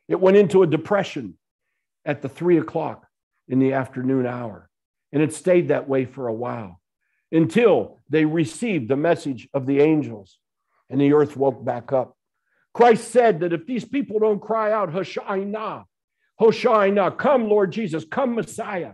[0.07, 1.37] It went into a depression
[2.03, 3.05] at the three o'clock
[3.47, 4.71] in the afternoon hour.
[5.13, 6.81] And it stayed that way for a while
[7.31, 10.39] until they received the message of the angels
[10.89, 12.17] and the earth woke back up.
[12.73, 15.83] Christ said that if these people don't cry out, Hosha'ina,
[16.39, 18.93] Hosha'ina, come, Lord Jesus, come, Messiah.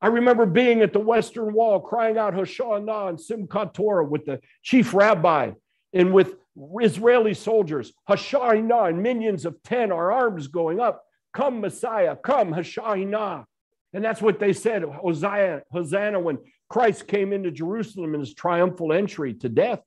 [0.00, 4.40] I remember being at the Western Wall crying out Hosha'ina and Simchat Torah with the
[4.62, 5.52] chief rabbi
[5.92, 6.36] and with
[6.80, 13.44] Israeli soldiers, Hosha'ina and minyans of 10, our arms going up, come, Messiah, come, Hosha'ina.
[13.92, 18.92] And that's what they said, Hosanna, Hosanna, when Christ came into Jerusalem in his triumphal
[18.92, 19.80] entry to death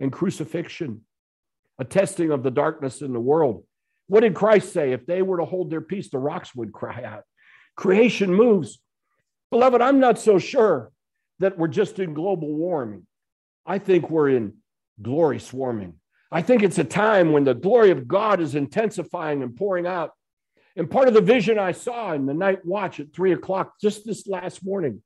[0.00, 1.02] and crucifixion,
[1.78, 3.64] a testing of the darkness in the world.
[4.08, 4.92] What did Christ say?
[4.92, 7.24] If they were to hold their peace, the rocks would cry out.
[7.76, 8.80] Creation moves.
[9.50, 10.90] Beloved, I'm not so sure
[11.38, 13.06] that we're just in global warming.
[13.64, 14.54] I think we're in
[15.00, 15.94] glory swarming.
[16.32, 20.12] I think it's a time when the glory of God is intensifying and pouring out.
[20.76, 24.04] And part of the vision I saw in the night watch at three o'clock just
[24.04, 25.02] this last morning,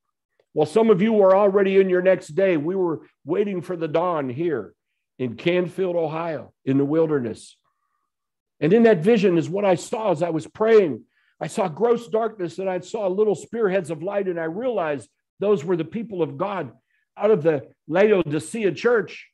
[0.53, 3.89] while some of you were already in your next day, we were waiting for the
[3.89, 4.75] dawn here
[5.19, 7.57] in Canfield, Ohio, in the wilderness.
[8.61, 11.05] And in that vision is what I saw as I was praying.
[11.41, 15.09] I saw gross darkness and I saw little spearheads of light, and I realized
[15.41, 16.73] those were the people of God
[17.17, 19.29] out of the Laodicea church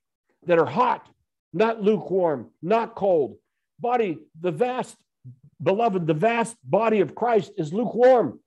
[0.47, 1.09] that are hot,
[1.53, 3.37] not lukewarm, not cold.
[3.79, 4.97] Body, the vast,
[5.63, 8.41] beloved, the vast body of Christ is lukewarm,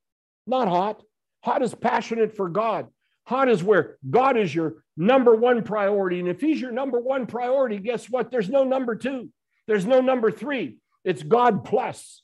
[0.48, 1.02] not hot.
[1.44, 2.88] Hot is passionate for God.
[3.26, 6.20] Hot is where God is your number one priority.
[6.20, 8.32] And if He's your number one priority, guess what?
[8.32, 9.30] There's no number two,
[9.68, 10.78] there's no number three.
[11.04, 12.22] It's God plus.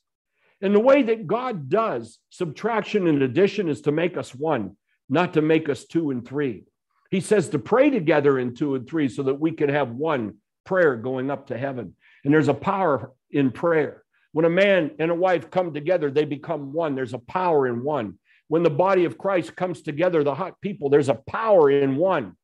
[0.62, 4.76] And the way that God does subtraction and addition is to make us one,
[5.10, 6.66] not to make us two and three.
[7.12, 10.36] He says to pray together in two and three so that we can have one
[10.66, 11.96] prayer going up to heaven.
[12.26, 14.04] And there's a power in prayer.
[14.34, 16.96] When a man and a wife come together, they become one.
[16.96, 18.20] There's a power in one.
[18.48, 22.36] When the body of Christ comes together, the hot people, there's a power in one.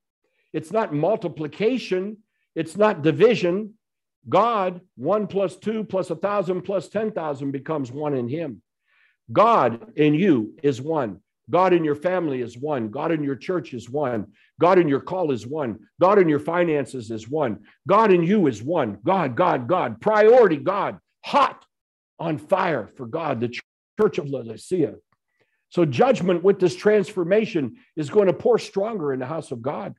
[0.52, 2.18] It's not multiplication,
[2.56, 3.74] it's not division.
[4.28, 8.62] God, one plus two plus a thousand plus 10,000 becomes one in Him.
[9.32, 11.20] God in you is one.
[11.50, 12.90] God in your family is one.
[12.90, 14.28] God in your church is one.
[14.60, 15.80] God in your call is one.
[16.00, 17.60] God in your finances is one.
[17.88, 18.98] God in you is one.
[19.04, 20.00] God, God, God.
[20.00, 21.00] Priority, God.
[21.26, 21.66] Hot
[22.18, 23.42] on fire for God.
[23.42, 23.54] The
[24.00, 24.96] church of Laodicea.
[25.74, 29.96] So, judgment with this transformation is going to pour stronger in the house of God.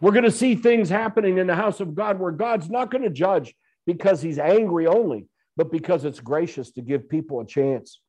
[0.00, 3.02] We're going to see things happening in the house of God where God's not going
[3.02, 3.52] to judge
[3.88, 8.00] because he's angry only, but because it's gracious to give people a chance.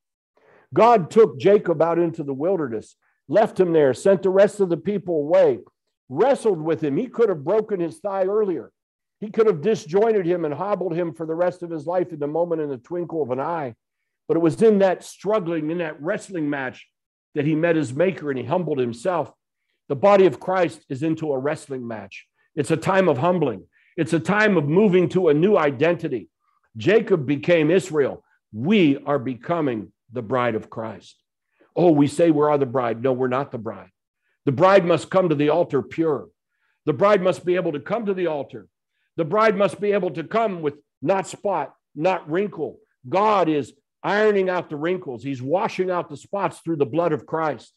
[0.75, 2.95] God took Jacob out into the wilderness,
[3.27, 5.57] left him there, sent the rest of the people away,
[6.07, 6.97] wrestled with him.
[6.97, 8.71] He could have broken his thigh earlier.
[9.19, 12.19] He could have disjointed him and hobbled him for the rest of his life in
[12.19, 13.73] the moment in the twinkle of an eye.
[14.27, 16.87] But it was in that struggling, in that wrestling match,
[17.36, 19.32] that he met his maker and he humbled himself.
[19.90, 22.25] The body of Christ is into a wrestling match.
[22.56, 23.67] It's a time of humbling,
[23.98, 26.29] it's a time of moving to a new identity.
[26.77, 28.23] Jacob became Israel.
[28.54, 31.15] We are becoming the bride of Christ.
[31.75, 33.02] Oh, we say we are the bride.
[33.02, 33.90] No, we're not the bride.
[34.46, 36.27] The bride must come to the altar pure.
[36.86, 38.67] The bride must be able to come to the altar.
[39.17, 42.79] The bride must be able to come with not spot, not wrinkle.
[43.08, 43.73] God is
[44.04, 45.23] ironing out the wrinkles.
[45.23, 47.73] He's washing out the spots through the blood of Christ.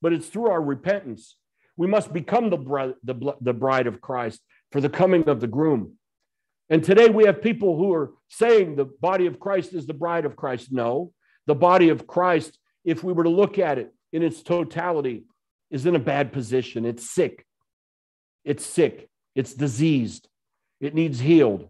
[0.00, 1.36] But it's through our repentance.
[1.76, 5.46] We must become the, bride, the, the bride of Christ for the coming of the
[5.46, 5.94] groom.
[6.68, 10.24] And today we have people who are saying the body of Christ is the bride
[10.24, 10.72] of Christ.
[10.72, 11.12] No,
[11.46, 15.24] the body of Christ, if we were to look at it in its totality,
[15.70, 16.84] is in a bad position.
[16.84, 17.46] It's sick.
[18.44, 19.08] It's sick.
[19.34, 20.28] It's diseased.
[20.80, 21.68] It needs healed.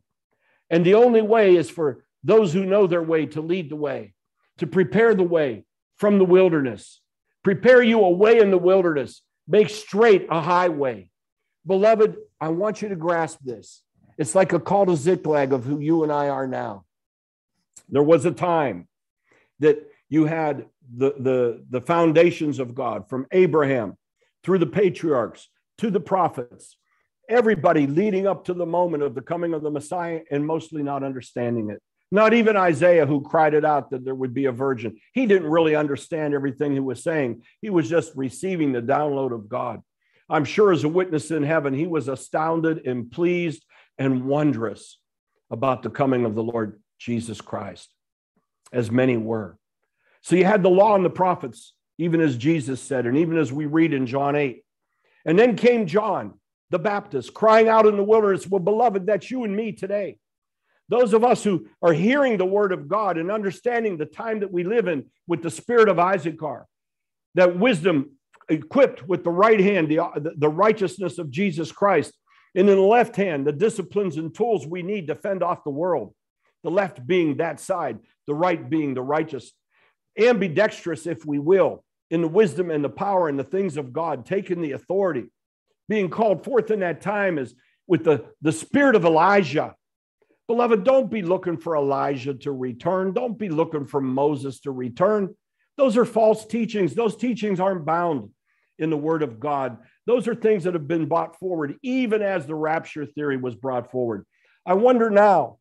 [0.71, 4.15] And the only way is for those who know their way to lead the way,
[4.59, 5.65] to prepare the way
[5.97, 7.01] from the wilderness,
[7.43, 11.11] prepare you a way in the wilderness, make straight a highway.
[11.67, 13.83] Beloved, I want you to grasp this.
[14.19, 16.85] It's like a call to Ziklag of who you and I are now.
[17.89, 18.89] There was a time
[19.61, 23.97] that you had the, the, the foundations of God from Abraham
[24.43, 25.49] through the patriarchs
[25.79, 26.77] to the prophets,
[27.29, 31.03] everybody leading up to the moment of the coming of the Messiah and mostly not
[31.03, 31.81] understanding it.
[32.13, 34.99] Not even Isaiah, who cried it out that there would be a virgin.
[35.15, 37.43] He didn't really understand everything he was saying.
[37.63, 39.81] He was just receiving the download of God.
[40.29, 43.65] I'm sure as a witness in heaven, he was astounded and pleased
[43.97, 44.99] and wondrous
[45.51, 47.89] about the coming of the Lord Jesus Christ,
[48.75, 49.57] as many were.
[50.21, 53.51] So you had the law and the prophets, even as Jesus said, and even as
[53.51, 54.63] we read in John 8.
[55.25, 56.35] And then came John
[56.69, 60.19] the Baptist crying out in the wilderness, Well, beloved, that's you and me today.
[60.93, 64.53] Those of us who are hearing the word of God and understanding the time that
[64.53, 66.67] we live in with the spirit of Issachar,
[67.35, 68.11] that wisdom
[68.51, 72.13] equipped with the right hand, the, the righteousness of Jesus Christ,
[72.55, 75.71] and in the left hand, the disciplines and tools we need to fend off the
[75.71, 76.13] world.
[76.63, 79.51] The left being that side, the right being the righteous.
[80.21, 84.27] Ambidextrous, if we will, in the wisdom and the power and the things of God,
[84.27, 85.25] taking the authority.
[85.89, 87.55] Being called forth in that time is
[87.87, 89.75] with the, the spirit of Elijah.
[90.53, 93.15] Beloved, don't be looking for Elijah to return.
[93.15, 95.35] Don't be looking for Moses to return.
[95.79, 96.95] Those are false teachings.
[96.95, 98.29] Those teachings aren't bound
[98.79, 99.79] in the Word of God.
[100.05, 103.91] Those are things that have been brought forward, even as the rapture theory was brought
[103.91, 104.27] forward.
[104.67, 105.57] I wonder now,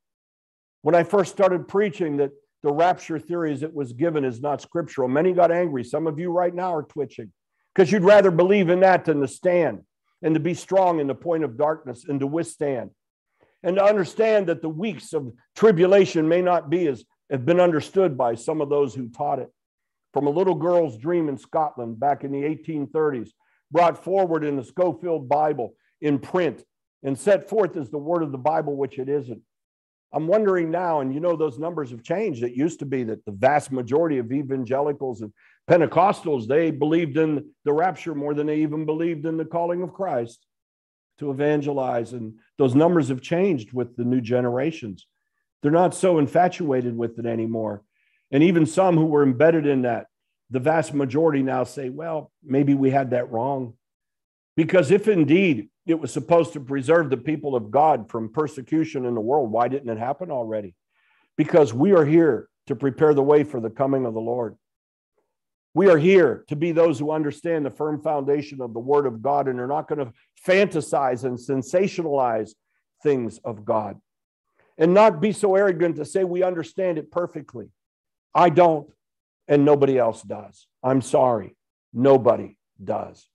[0.82, 2.32] when I first started preaching, that
[2.62, 5.08] the rapture theory as it was given is not scriptural.
[5.08, 5.86] Many got angry.
[5.86, 7.32] Some of you right now are twitching
[7.74, 9.84] because you'd rather believe in that than to stand
[10.22, 12.90] and to be strong in the point of darkness and to withstand.
[13.64, 18.18] And to understand that the weeks of tribulation may not be as have been understood
[18.18, 19.50] by some of those who taught it.
[20.14, 23.30] From a little girl's dream in Scotland back in the 1830s,
[23.72, 26.64] brought forward in the Scofield Bible in print
[27.04, 29.42] and set forth as the word of the Bible, which it isn't.
[30.14, 32.44] I'm wondering now, and you know, those numbers have changed.
[32.44, 35.32] It used to be that the vast majority of evangelicals and
[35.70, 39.94] Pentecostals, they believed in the rapture more than they even believed in the calling of
[39.94, 40.46] Christ
[41.20, 42.14] to evangelize.
[42.14, 45.06] And those numbers have changed with the new generations.
[45.62, 47.84] They're not so infatuated with it anymore.
[48.32, 50.08] And even some who were embedded in that
[50.50, 53.74] the vast majority now say, well, maybe we had that wrong.
[54.58, 59.16] Because if indeed it was supposed to preserve the people of God from persecution in
[59.16, 60.76] the world, why didn't it happen already?
[61.38, 64.56] Because we are here to prepare the way for the coming of the Lord.
[65.74, 69.22] We are here to be those who understand the firm foundation of the Word of
[69.22, 70.12] God and are not going to
[70.46, 72.52] fantasize and sensationalize
[73.04, 74.00] things of God
[74.78, 77.70] and not be so arrogant to say we understand it perfectly.
[78.34, 78.90] I don't
[79.48, 80.68] and nobody else does.
[80.84, 81.56] I'm sorry,
[81.94, 83.28] nobody does.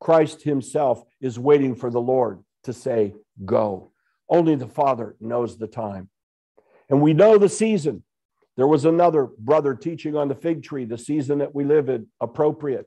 [0.00, 3.14] Christ himself is waiting for the Lord to say,
[3.44, 3.90] Go.
[4.28, 6.08] Only the Father knows the time.
[6.88, 8.02] And we know the season.
[8.56, 12.06] There was another brother teaching on the fig tree, the season that we live in,
[12.20, 12.86] appropriate,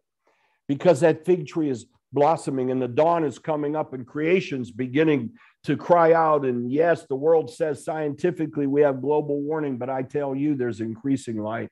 [0.67, 5.31] because that fig tree is blossoming and the dawn is coming up and creation's beginning
[5.65, 6.45] to cry out.
[6.45, 10.79] And yes, the world says scientifically we have global warning, but I tell you, there's
[10.79, 11.69] increasing light.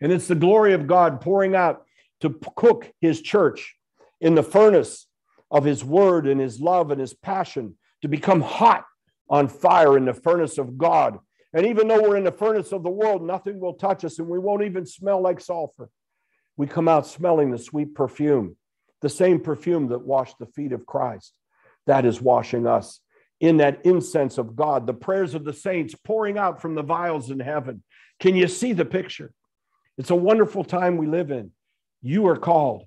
[0.00, 1.84] And it's the glory of God pouring out
[2.20, 3.76] to cook his church
[4.20, 5.06] in the furnace
[5.50, 8.84] of his word and his love and his passion, to become hot
[9.30, 11.18] on fire in the furnace of God.
[11.52, 14.28] And even though we're in the furnace of the world, nothing will touch us and
[14.28, 15.88] we won't even smell like sulfur.
[16.56, 18.56] We come out smelling the sweet perfume,
[19.00, 21.32] the same perfume that washed the feet of Christ.
[21.86, 23.00] That is washing us
[23.40, 27.30] in that incense of God, the prayers of the saints pouring out from the vials
[27.30, 27.82] in heaven.
[28.18, 29.32] Can you see the picture?
[29.96, 31.52] It's a wonderful time we live in.
[32.02, 32.84] You are called.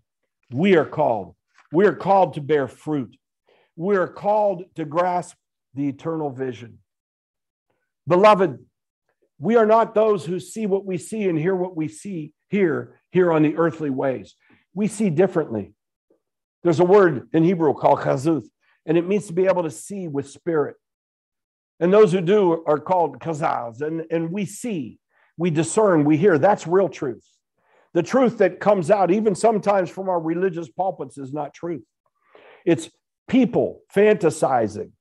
[0.51, 1.35] We are called.
[1.71, 3.15] We are called to bear fruit.
[3.75, 5.35] We are called to grasp
[5.73, 6.79] the eternal vision.
[8.07, 8.59] Beloved,
[9.39, 12.99] we are not those who see what we see and hear what we see here,
[13.11, 14.35] here on the earthly ways.
[14.73, 15.73] We see differently.
[16.63, 18.47] There's a word in Hebrew called chazuth,
[18.85, 20.75] and it means to be able to see with spirit.
[21.79, 24.99] And those who do are called kazaz, and, and we see
[25.41, 26.37] we discern, we hear.
[26.37, 27.25] That's real truth.
[27.95, 31.83] The truth that comes out, even sometimes from our religious pulpits, is not truth.
[32.63, 32.91] It's
[33.27, 34.91] people fantasizing,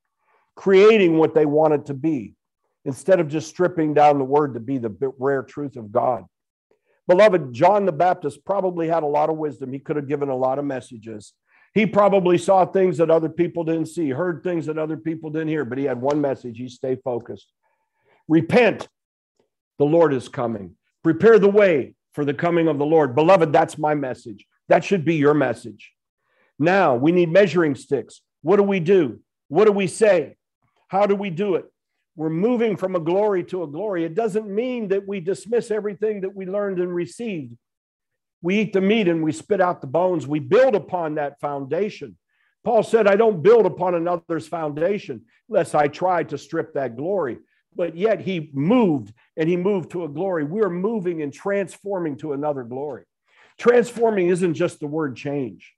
[0.56, 2.36] creating what they want it to be,
[2.84, 6.24] instead of just stripping down the word to be the rare truth of God.
[7.08, 9.72] Beloved, John the Baptist probably had a lot of wisdom.
[9.72, 11.32] He could have given a lot of messages.
[11.74, 15.48] He probably saw things that other people didn't see, heard things that other people didn't
[15.48, 16.58] hear, but he had one message.
[16.58, 17.52] He stayed focused.
[18.28, 18.88] Repent,
[19.78, 20.76] the Lord is coming.
[21.02, 23.14] Prepare the way for the coming of the Lord.
[23.14, 24.46] Beloved, that's my message.
[24.68, 25.92] That should be your message.
[26.58, 28.20] Now we need measuring sticks.
[28.42, 29.20] What do we do?
[29.48, 30.36] What do we say?
[30.88, 31.64] How do we do it?
[32.16, 34.04] We're moving from a glory to a glory.
[34.04, 37.56] It doesn't mean that we dismiss everything that we learned and received.
[38.42, 40.26] We eat the meat and we spit out the bones.
[40.26, 42.16] We build upon that foundation.
[42.64, 47.38] Paul said, I don't build upon another's foundation, lest I try to strip that glory.
[47.74, 50.44] But yet he moved and he moved to a glory.
[50.44, 53.04] We're moving and transforming to another glory.
[53.58, 55.74] Transforming isn't just the word change,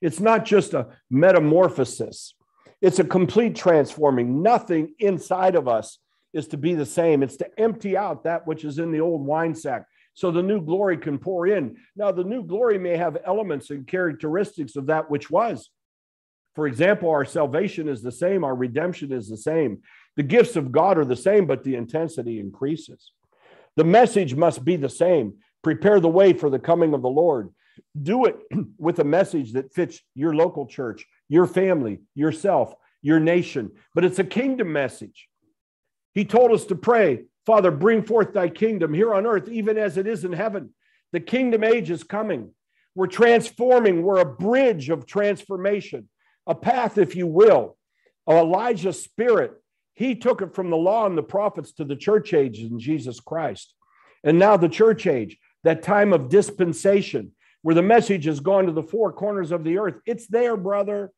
[0.00, 2.34] it's not just a metamorphosis,
[2.82, 4.42] it's a complete transforming.
[4.42, 5.98] Nothing inside of us
[6.32, 9.24] is to be the same, it's to empty out that which is in the old
[9.24, 11.76] wine sack so the new glory can pour in.
[11.94, 15.68] Now, the new glory may have elements and characteristics of that which was.
[16.54, 19.82] For example, our salvation is the same, our redemption is the same.
[20.16, 23.12] The gifts of God are the same, but the intensity increases.
[23.76, 25.34] The message must be the same.
[25.62, 27.50] Prepare the way for the coming of the Lord.
[28.00, 28.38] Do it
[28.78, 33.72] with a message that fits your local church, your family, yourself, your nation.
[33.94, 35.28] But it's a kingdom message.
[36.14, 39.96] He told us to pray, Father, bring forth thy kingdom here on earth, even as
[39.96, 40.74] it is in heaven.
[41.12, 42.50] The kingdom age is coming.
[42.94, 46.08] We're transforming, we're a bridge of transformation,
[46.46, 47.76] a path, if you will,
[48.26, 49.52] of Elijah's spirit
[49.96, 53.18] he took it from the law and the prophets to the church age in Jesus
[53.18, 53.74] Christ.
[54.22, 57.32] And now the church age, that time of dispensation,
[57.62, 59.96] where the message has gone to the four corners of the earth.
[60.06, 61.12] It's there, brother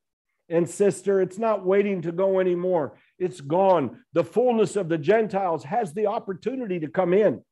[0.48, 1.20] and sister.
[1.20, 2.98] It's not waiting to go anymore.
[3.18, 4.00] It's gone.
[4.14, 7.42] The fullness of the Gentiles has the opportunity to come in.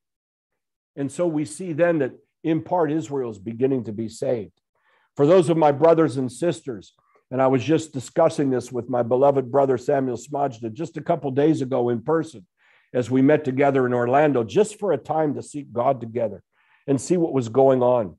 [0.97, 2.13] And so we see then that
[2.43, 4.61] in part Israel is beginning to be saved.
[5.15, 6.95] For those of my brothers and sisters
[7.31, 11.31] and I was just discussing this with my beloved brother Samuel Smadja just a couple
[11.31, 12.47] days ago in person
[12.95, 16.43] as we met together in Orlando, just for a time to seek God together
[16.87, 18.17] and see what was going on.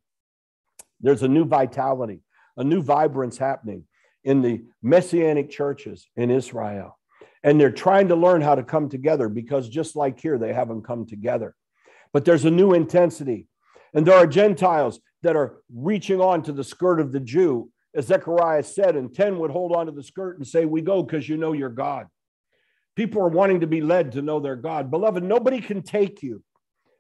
[1.01, 2.21] There's a new vitality,
[2.55, 3.83] a new vibrance happening
[4.23, 6.97] in the messianic churches in Israel.
[7.43, 10.83] And they're trying to learn how to come together because just like here, they haven't
[10.83, 11.55] come together.
[12.11, 13.47] But there's a new intensity.
[13.93, 18.05] And there are Gentiles that are reaching on to the skirt of the Jew as
[18.05, 21.27] Zechariah said, and 10 would hold on to the skirt and say, We go because
[21.27, 22.07] you know your God.
[22.95, 24.91] People are wanting to be led to know their God.
[24.91, 26.43] Beloved, nobody can take you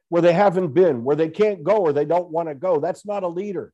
[0.09, 2.79] where they haven't been, where they can't go or they don't want to go.
[2.79, 3.73] That's not a leader.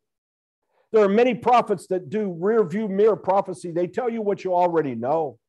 [0.93, 3.71] There are many prophets that do rear view mirror prophecy.
[3.71, 5.39] They tell you what you already know.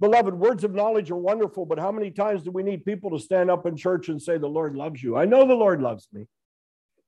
[0.00, 3.18] Beloved, words of knowledge are wonderful, but how many times do we need people to
[3.18, 5.14] stand up in church and say, The Lord loves you?
[5.14, 6.26] I know the Lord loves me.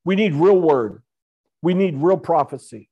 [0.05, 1.03] We need real word,
[1.62, 2.91] we need real prophecy.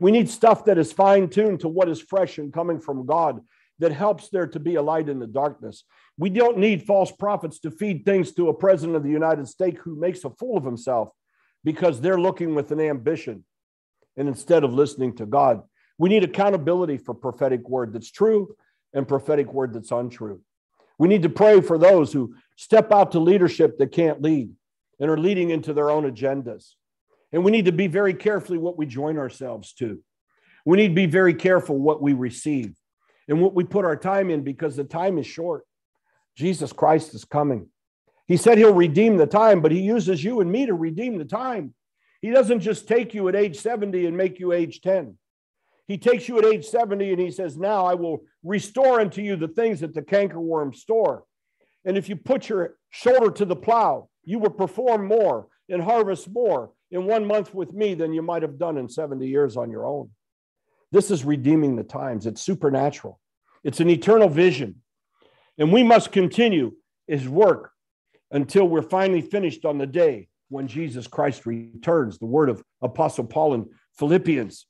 [0.00, 3.40] We need stuff that is fine tuned to what is fresh and coming from God
[3.78, 5.84] that helps there to be a light in the darkness.
[6.18, 9.78] We don't need false prophets to feed things to a president of the United States
[9.84, 11.10] who makes a fool of himself
[11.62, 13.44] because they're looking with an ambition
[14.16, 15.62] and instead of listening to God.
[15.98, 18.54] We need accountability for prophetic word that's true
[18.92, 20.40] and prophetic word that's untrue.
[20.98, 24.50] We need to pray for those who step out to leadership that can't lead
[25.00, 26.72] and are leading into their own agendas.
[27.32, 30.00] And we need to be very carefully what we join ourselves to.
[30.64, 32.74] We need to be very careful what we receive
[33.28, 35.64] and what we put our time in because the time is short.
[36.36, 37.68] Jesus Christ is coming.
[38.26, 41.24] He said he'll redeem the time, but he uses you and me to redeem the
[41.24, 41.74] time.
[42.22, 45.18] He doesn't just take you at age 70 and make you age 10.
[45.88, 49.34] He takes you at age 70 and he says, Now I will restore unto you
[49.34, 51.24] the things that the cankerworm store.
[51.84, 56.30] And if you put your shoulder to the plow, you will perform more and harvest
[56.30, 59.70] more in one month with me than you might have done in 70 years on
[59.70, 60.10] your own.
[60.92, 62.26] This is redeeming the times.
[62.26, 63.18] It's supernatural,
[63.64, 64.76] it's an eternal vision.
[65.58, 66.72] And we must continue
[67.06, 67.72] his work
[68.30, 72.18] until we're finally finished on the day when Jesus Christ returns.
[72.18, 74.66] The word of Apostle Paul in Philippians.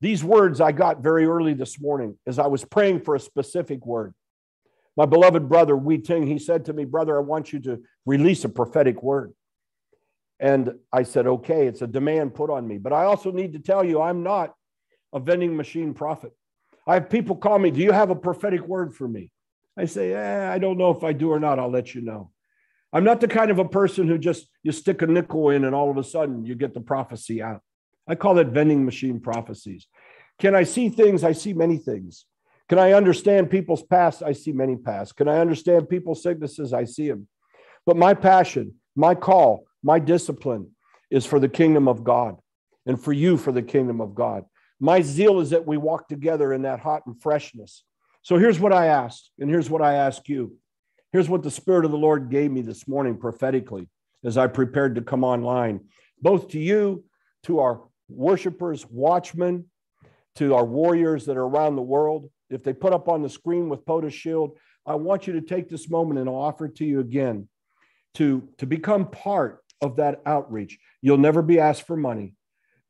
[0.00, 3.84] These words I got very early this morning as I was praying for a specific
[3.84, 4.14] word.
[4.96, 8.44] My beloved brother, Wee Ting, he said to me, Brother, I want you to release
[8.44, 9.32] a prophetic word.
[10.38, 12.78] And I said, okay, it's a demand put on me.
[12.78, 14.54] But I also need to tell you, I'm not
[15.12, 16.32] a vending machine prophet.
[16.86, 19.30] I have people call me, do you have a prophetic word for me?
[19.76, 21.58] I say, eh, I don't know if I do or not.
[21.58, 22.30] I'll let you know.
[22.92, 25.74] I'm not the kind of a person who just you stick a nickel in and
[25.74, 27.62] all of a sudden you get the prophecy out.
[28.08, 29.86] I call it vending machine prophecies.
[30.38, 31.22] Can I see things?
[31.22, 32.24] I see many things.
[32.68, 34.22] Can I understand people's past?
[34.22, 35.16] I see many past.
[35.16, 36.72] Can I understand people's sicknesses?
[36.72, 37.28] I see them.
[37.86, 40.70] But my passion, my call, my discipline
[41.10, 42.36] is for the kingdom of God
[42.86, 44.44] and for you for the kingdom of God.
[44.78, 47.84] My zeal is that we walk together in that hot and freshness.
[48.22, 50.56] So here's what I asked, and here's what I ask you.
[51.12, 53.88] Here's what the Spirit of the Lord gave me this morning prophetically
[54.24, 55.80] as I prepared to come online,
[56.22, 57.04] both to you,
[57.44, 59.64] to our worshipers, watchmen,
[60.36, 62.30] to our warriors that are around the world.
[62.48, 64.56] If they put up on the screen with POTUS Shield,
[64.86, 67.48] I want you to take this moment and I'll offer it to you again
[68.14, 70.78] to, to become part of that outreach.
[71.02, 72.34] You'll never be asked for money.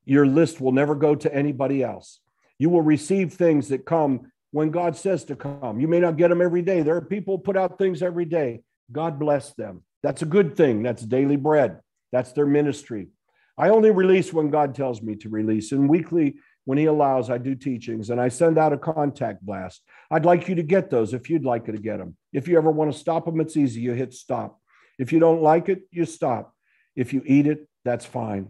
[0.05, 2.21] Your list will never go to anybody else.
[2.59, 5.81] You will receive things that come when God says to come.
[5.81, 6.83] You may not get them every day.
[6.83, 8.63] There are people put out things every day.
[8.91, 9.85] God bless them.
[10.03, 10.83] That's a good thing.
[10.83, 11.81] That's daily bread.
[12.13, 13.09] That's their ministry.
[13.57, 15.73] I only release when God tells me to release.
[15.73, 19.83] And weekly, when He allows, I do teachings and I send out a contact blast.
[20.11, 22.17] I'd like you to get those if you'd like to get them.
[22.33, 23.81] If you ever want to stop them, it's easy.
[23.81, 24.59] You hit stop.
[24.99, 26.55] If you don't like it, you stop.
[26.97, 28.49] If you eat it, that's fine.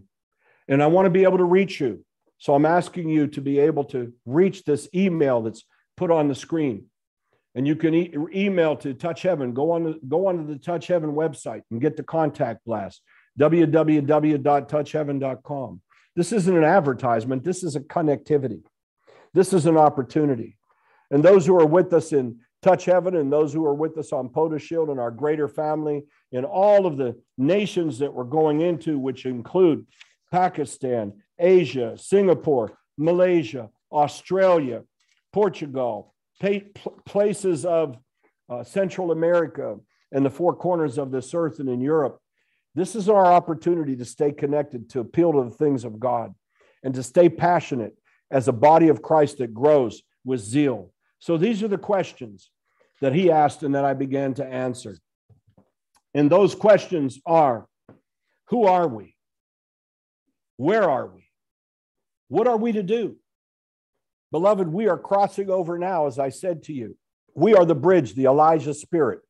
[0.69, 2.05] And I want to be able to reach you.
[2.39, 5.65] So I'm asking you to be able to reach this email that's
[6.01, 6.87] put on the screen.
[7.55, 9.53] And you can e- email to Touch Heaven.
[9.53, 13.03] Go on, to, go onto the Touch Heaven website and get the contact blast
[13.39, 15.83] www.touchheaven.com.
[16.17, 18.63] This isn't an advertisement, this is a connectivity.
[19.35, 20.57] This is an opportunity.
[21.11, 24.11] And those who are with us in Touch Heaven and those who are with us
[24.13, 28.63] on POTUS Shield and our greater family in all of the nations that we're going
[28.63, 29.87] into, which include
[30.33, 34.85] Pakistan, Asia, Singapore, Malaysia, Australia,
[35.33, 36.14] Portugal,
[37.07, 37.97] places of
[38.49, 39.76] uh, Central America
[40.12, 42.20] and the four corners of this earth and in Europe.
[42.74, 46.35] This is our opportunity to stay connected, to appeal to the things of God,
[46.83, 47.97] and to stay passionate
[48.31, 50.93] as a body of Christ that grows with zeal.
[51.18, 52.51] So these are the questions
[53.01, 54.97] that he asked and that I began to answer.
[56.14, 57.66] And those questions are
[58.49, 59.16] Who are we?
[60.57, 61.28] Where are we?
[62.28, 63.16] What are we to do?
[64.31, 66.97] Beloved, we are crossing over now, as I said to you.
[67.35, 69.20] We are the bridge, the Elijah spirit,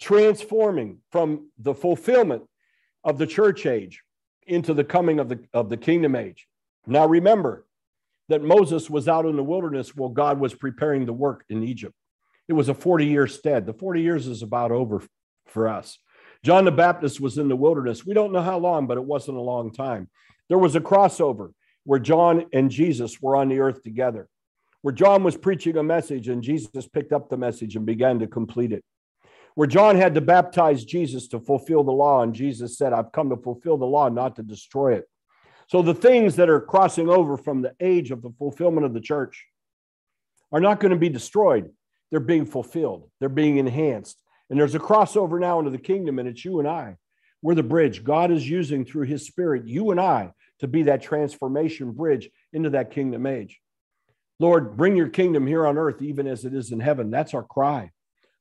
[0.00, 2.42] transforming from the fulfillment
[3.04, 4.02] of the church age
[4.46, 6.46] into the coming of the, of the kingdom age.
[6.86, 7.66] Now, remember
[8.28, 11.94] that Moses was out in the wilderness while God was preparing the work in Egypt.
[12.48, 13.66] It was a 40 year stead.
[13.66, 15.02] The 40 years is about over
[15.46, 15.98] for us.
[16.42, 18.06] John the Baptist was in the wilderness.
[18.06, 20.08] We don't know how long, but it wasn't a long time.
[20.48, 21.52] There was a crossover
[21.84, 24.28] where John and Jesus were on the earth together,
[24.82, 28.26] where John was preaching a message and Jesus picked up the message and began to
[28.26, 28.84] complete it,
[29.54, 33.30] where John had to baptize Jesus to fulfill the law, and Jesus said, I've come
[33.30, 35.08] to fulfill the law, not to destroy it.
[35.68, 39.00] So the things that are crossing over from the age of the fulfillment of the
[39.00, 39.46] church
[40.50, 41.70] are not going to be destroyed.
[42.10, 44.20] They're being fulfilled, they're being enhanced.
[44.48, 46.96] And there's a crossover now into the kingdom, and it's you and I.
[47.40, 48.02] We're the bridge.
[48.02, 52.70] God is using through his spirit, you and I, to be that transformation bridge into
[52.70, 53.60] that kingdom age.
[54.38, 57.10] Lord, bring your kingdom here on earth, even as it is in heaven.
[57.10, 57.90] That's our cry.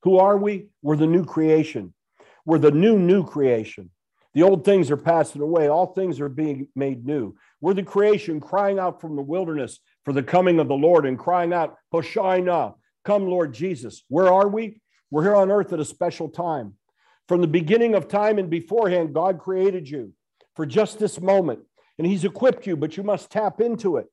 [0.04, 0.68] Who are we?
[0.82, 1.94] We're the new creation.
[2.46, 3.90] We're the new, new creation.
[4.34, 5.68] The old things are passing away.
[5.68, 7.36] All things are being made new.
[7.60, 11.20] We're the creation crying out from the wilderness for the coming of the Lord and
[11.20, 14.04] crying out, Hoshina, come, Lord Jesus.
[14.08, 14.82] Where are we?
[15.12, 16.76] We're here on earth at a special time.
[17.28, 20.14] From the beginning of time and beforehand, God created you
[20.56, 21.60] for just this moment
[22.00, 24.08] and he's equipped you, but you must tap into it.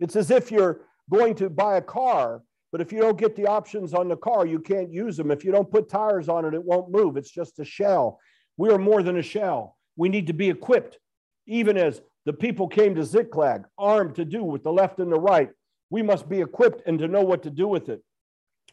[0.00, 2.42] It's as if you're going to buy a car,
[2.72, 5.30] but if you don't get the options on the car, you can't use them.
[5.30, 7.18] If you don't put tires on it, it won't move.
[7.18, 8.18] It's just a shell.
[8.56, 9.76] We are more than a shell.
[9.96, 10.98] We need to be equipped,
[11.46, 15.20] even as the people came to Ziklag, armed to do with the left and the
[15.20, 15.50] right.
[15.90, 18.02] We must be equipped and to know what to do with it.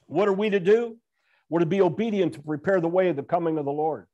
[0.06, 0.96] What are we to do?
[1.50, 4.08] We're to be obedient to prepare the way of the coming of the Lord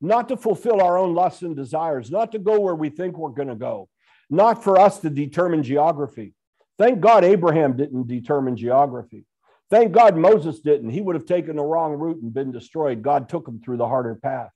[0.00, 3.30] not to fulfill our own lusts and desires, not to go where we think we're
[3.30, 3.88] going to go,
[4.30, 6.34] not for us to determine geography.
[6.78, 9.26] Thank God Abraham didn't determine geography.
[9.70, 10.90] Thank God Moses didn't.
[10.90, 13.02] He would have taken the wrong route and been destroyed.
[13.02, 14.50] God took him through the harder path.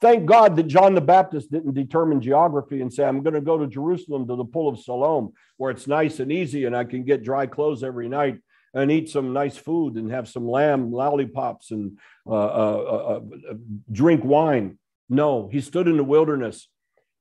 [0.00, 3.58] Thank God that John the Baptist didn't determine geography and say, I'm going to go
[3.58, 7.04] to Jerusalem to the pool of Siloam, where it's nice and easy and I can
[7.04, 8.38] get dry clothes every night
[8.74, 13.54] and eat some nice food and have some lamb lollipops and uh, uh, uh,
[13.90, 14.78] drink wine.
[15.08, 16.68] No, he stood in the wilderness.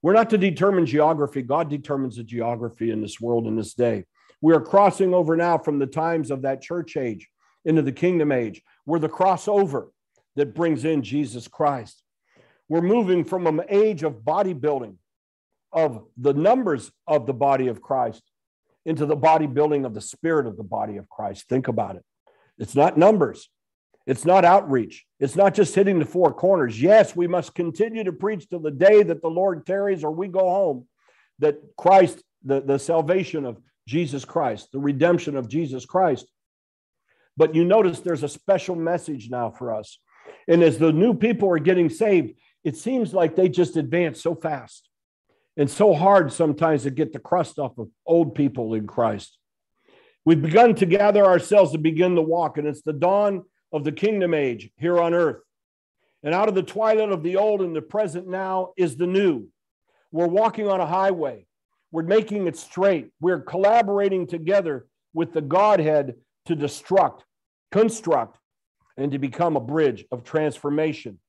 [0.01, 1.41] We're not to determine geography.
[1.41, 4.05] God determines the geography in this world in this day.
[4.41, 7.27] We are crossing over now from the times of that church age
[7.65, 8.61] into the kingdom age.
[8.85, 9.89] We're the crossover
[10.35, 12.03] that brings in Jesus Christ.
[12.69, 14.95] We're moving from an age of bodybuilding,
[15.71, 18.21] of the numbers of the body of Christ,
[18.87, 21.49] into the bodybuilding of the spirit of the body of Christ.
[21.49, 22.05] Think about it.
[22.57, 23.49] It's not numbers.
[24.07, 25.05] It's not outreach.
[25.19, 26.81] It's not just hitting the four corners.
[26.81, 30.29] Yes, we must continue to preach till the day that the Lord tarries or we
[30.29, 30.87] go home,
[31.39, 36.25] that Christ, the, the salvation of Jesus Christ, the redemption of Jesus Christ.
[37.35, 39.99] But you notice there's a special message now for us.
[40.47, 44.33] And as the new people are getting saved, it seems like they just advance so
[44.33, 44.87] fast
[45.57, 49.37] and so hard sometimes to get the crust off of old people in Christ.
[50.23, 53.43] We've begun to gather ourselves to begin the walk, and it's the dawn
[53.73, 55.41] of the kingdom age here on earth.
[56.23, 59.47] And out of the twilight of the old and the present now is the new.
[60.11, 61.47] We're walking on a highway.
[61.91, 63.09] We're making it straight.
[63.19, 67.21] We're collaborating together with the Godhead to destruct,
[67.71, 68.37] construct,
[68.97, 71.19] and to become a bridge of transformation.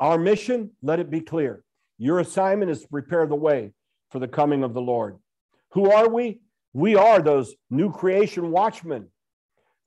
[0.00, 1.64] Our mission, let it be clear.
[1.98, 3.72] Your assignment is to prepare the way
[4.10, 5.18] for the coming of the Lord.
[5.72, 6.40] Who are we?
[6.72, 9.08] We are those new creation watchmen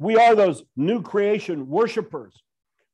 [0.01, 2.41] we are those new creation worshipers.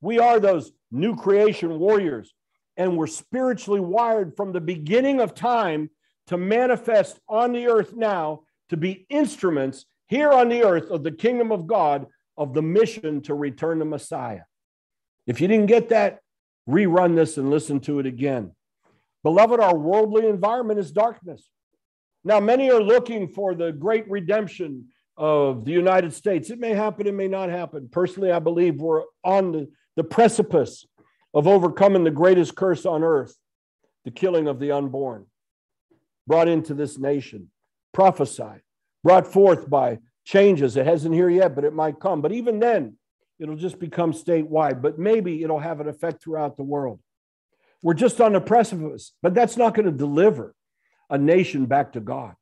[0.02, 2.34] We are those new creation warriors.
[2.76, 5.88] And we're spiritually wired from the beginning of time
[6.26, 11.10] to manifest on the earth now, to be instruments here on the earth of the
[11.10, 14.42] kingdom of God, of the mission to return the Messiah.
[15.26, 16.20] If you didn't get that,
[16.68, 18.52] rerun this and listen to it again.
[19.22, 21.48] Beloved, our worldly environment is darkness.
[22.24, 26.50] Now, many are looking for the great redemption of the United States.
[26.50, 27.88] It may happen, it may not happen.
[27.90, 30.86] Personally, I believe we're on the, the precipice
[31.34, 33.34] of overcoming the greatest curse on earth
[34.04, 35.26] the killing of the unborn,
[36.26, 37.50] brought into this nation,
[37.92, 38.62] prophesied,
[39.04, 40.78] brought forth by changes.
[40.78, 42.22] It hasn't here yet, but it might come.
[42.22, 42.96] But even then,
[43.38, 47.00] it'll just become statewide, but maybe it'll have an effect throughout the world.
[47.82, 50.54] We're just on the precipice, but that's not going to deliver
[51.10, 52.34] a nation back to God.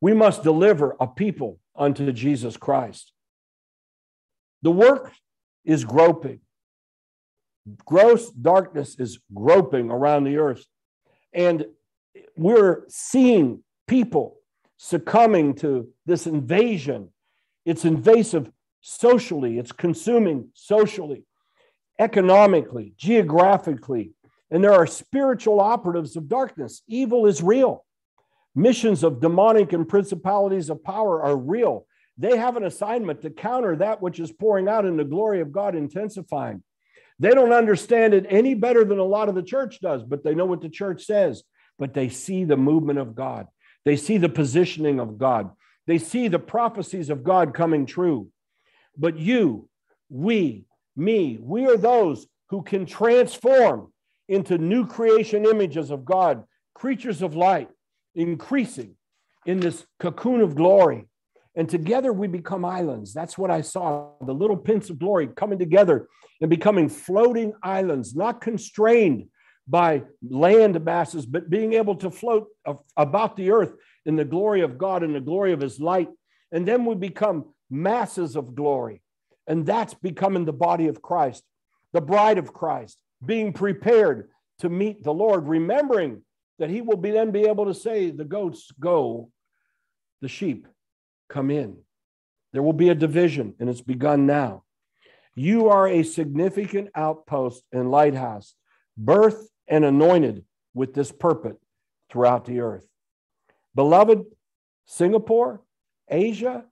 [0.00, 3.12] We must deliver a people unto Jesus Christ.
[4.62, 5.12] The work
[5.64, 6.40] is groping.
[7.84, 10.64] Gross darkness is groping around the earth.
[11.32, 11.66] And
[12.36, 14.38] we're seeing people
[14.78, 17.10] succumbing to this invasion.
[17.64, 21.24] It's invasive socially, it's consuming socially,
[21.98, 24.12] economically, geographically.
[24.50, 26.82] And there are spiritual operatives of darkness.
[26.88, 27.84] Evil is real
[28.54, 31.86] missions of demonic and principalities of power are real.
[32.18, 35.52] They have an assignment to counter that which is pouring out in the glory of
[35.52, 36.62] God, intensifying.
[37.18, 40.34] They don't understand it any better than a lot of the church does, but they
[40.34, 41.42] know what the church says.
[41.78, 43.46] But they see the movement of God,
[43.84, 45.50] they see the positioning of God,
[45.86, 48.28] they see the prophecies of God coming true.
[48.96, 49.68] But you,
[50.10, 50.64] we,
[50.96, 53.92] me, we are those who can transform
[54.30, 57.68] into new creation images of God, creatures of light,
[58.14, 58.94] increasing
[59.44, 61.06] in this cocoon of glory.
[61.56, 63.12] And together we become islands.
[63.12, 66.08] That's what I saw the little pints of glory coming together
[66.40, 69.28] and becoming floating islands, not constrained
[69.66, 72.46] by land masses, but being able to float
[72.96, 73.74] about the earth
[74.06, 76.08] in the glory of God and the glory of his light.
[76.52, 79.02] And then we become masses of glory.
[79.46, 81.42] And that's becoming the body of Christ,
[81.92, 84.28] the bride of Christ, being prepared
[84.60, 86.22] to meet the Lord, remembering
[86.58, 89.30] that he will be then be able to say, the goats go,
[90.20, 90.66] the sheep
[91.28, 91.78] come in.
[92.52, 94.64] There will be a division, and it's begun now.
[95.34, 98.54] You are a significant outpost and lighthouse,
[99.02, 100.44] birthed and anointed
[100.74, 101.56] with this purpose
[102.10, 102.86] throughout the earth.
[103.74, 104.24] Beloved,
[104.84, 105.62] Singapore,
[106.08, 106.64] Asia,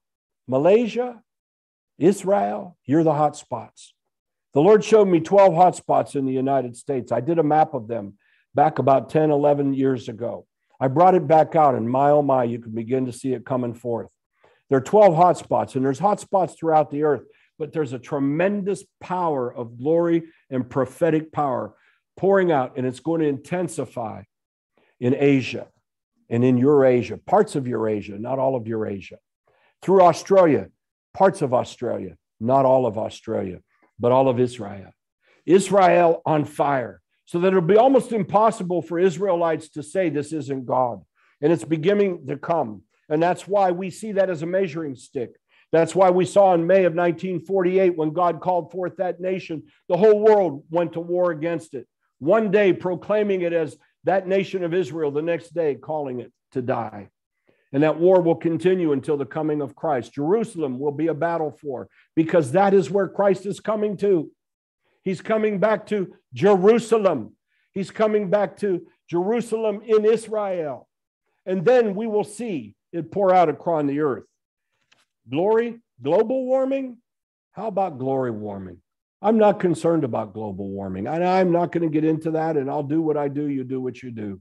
[0.49, 1.23] Malaysia,
[1.99, 3.95] Israel, you're the hot spots.
[4.55, 7.13] The Lord showed me 12 hot spots in the United States.
[7.13, 8.15] I did a map of them
[8.55, 10.47] back about 10, 11 years ago.
[10.81, 13.45] I brought it back out, and my oh my, you can begin to see it
[13.45, 14.09] coming forth.
[14.69, 17.23] There are 12 hot spots, and there's hot spots throughout the earth,
[17.59, 21.75] but there's a tremendous power of glory and prophetic power
[22.17, 24.23] pouring out, and it's going to intensify
[25.01, 25.69] in Asia
[26.29, 29.19] and in Eurasia, parts of Eurasia, not all of Eurasia,
[29.83, 30.69] through Australia,
[31.15, 33.61] parts of Australia, not all of Australia,
[33.99, 34.93] but all of Israel.
[35.47, 40.67] Israel on fire so that it'll be almost impossible for Israelites to say this isn't
[40.67, 41.03] God.
[41.41, 42.83] And it's beginning to come.
[43.09, 45.37] And that's why we see that as a measuring stick.
[45.71, 49.97] That's why we saw in May of 1948, when God called forth that nation, the
[49.97, 51.87] whole world went to war against it.
[52.19, 56.63] One day proclaiming it as that nation of Israel, the next day calling it to
[56.63, 57.11] die.
[57.73, 60.15] And that war will continue until the coming of Christ.
[60.15, 64.31] Jerusalem will be a battle for because that is where Christ is coming to.
[65.05, 67.35] He's coming back to Jerusalem.
[67.73, 70.89] He's coming back to Jerusalem in Israel.
[71.47, 74.25] And then we will see it pour out across the earth.
[75.31, 76.99] Glory, global warming.
[77.53, 78.79] How about glory warming?
[79.21, 81.07] I'm not concerned about global warming.
[81.07, 82.57] And I'm not going to get into that.
[82.57, 83.47] And I'll do what I do.
[83.47, 84.41] You do what you do.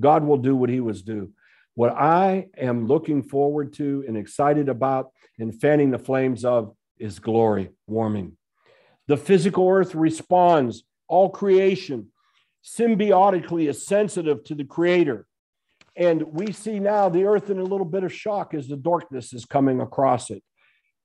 [0.00, 1.32] God will do what he was due.
[1.78, 7.20] What I am looking forward to and excited about and fanning the flames of is
[7.20, 8.36] glory warming.
[9.06, 12.08] The physical earth responds, all creation
[12.64, 15.28] symbiotically is sensitive to the creator.
[15.94, 19.32] And we see now the earth in a little bit of shock as the darkness
[19.32, 20.42] is coming across it.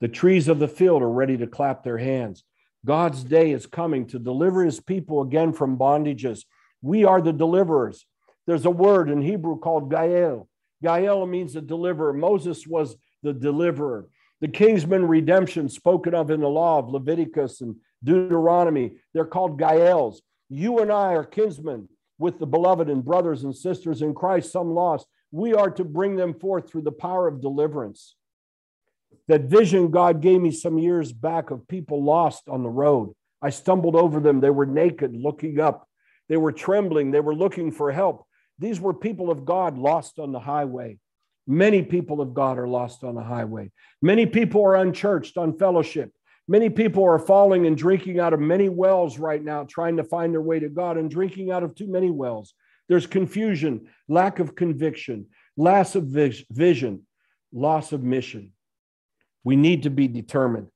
[0.01, 2.43] The trees of the field are ready to clap their hands.
[2.83, 6.45] God's day is coming to deliver his people again from bondages.
[6.81, 8.07] We are the deliverers.
[8.47, 10.49] There's a word in Hebrew called Gael.
[10.83, 12.13] Gael means the deliverer.
[12.13, 14.07] Moses was the deliverer.
[14.41, 20.21] The kingsman redemption spoken of in the law of Leviticus and Deuteronomy, they're called Gaels.
[20.49, 21.87] You and I are kinsmen
[22.19, 25.07] with the beloved and brothers and sisters in Christ, some lost.
[25.31, 28.15] We are to bring them forth through the power of deliverance.
[29.27, 33.13] That vision God gave me some years back of people lost on the road.
[33.41, 34.41] I stumbled over them.
[34.41, 35.87] They were naked, looking up.
[36.29, 37.11] They were trembling.
[37.11, 38.25] They were looking for help.
[38.59, 40.99] These were people of God lost on the highway.
[41.45, 43.71] Many people of God are lost on the highway.
[44.01, 46.11] Many people are unchurched, on fellowship.
[46.47, 50.33] Many people are falling and drinking out of many wells right now, trying to find
[50.33, 52.53] their way to God and drinking out of too many wells.
[52.89, 57.07] There's confusion, lack of conviction, loss of vision,
[57.53, 58.51] loss of mission.
[59.43, 60.67] We need to be determined.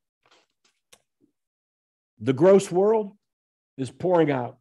[2.19, 3.15] The gross world
[3.77, 4.57] is pouring out.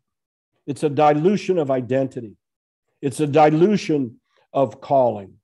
[0.67, 2.37] It's a dilution of identity.
[3.03, 4.21] It's a dilution
[4.53, 5.35] of calling.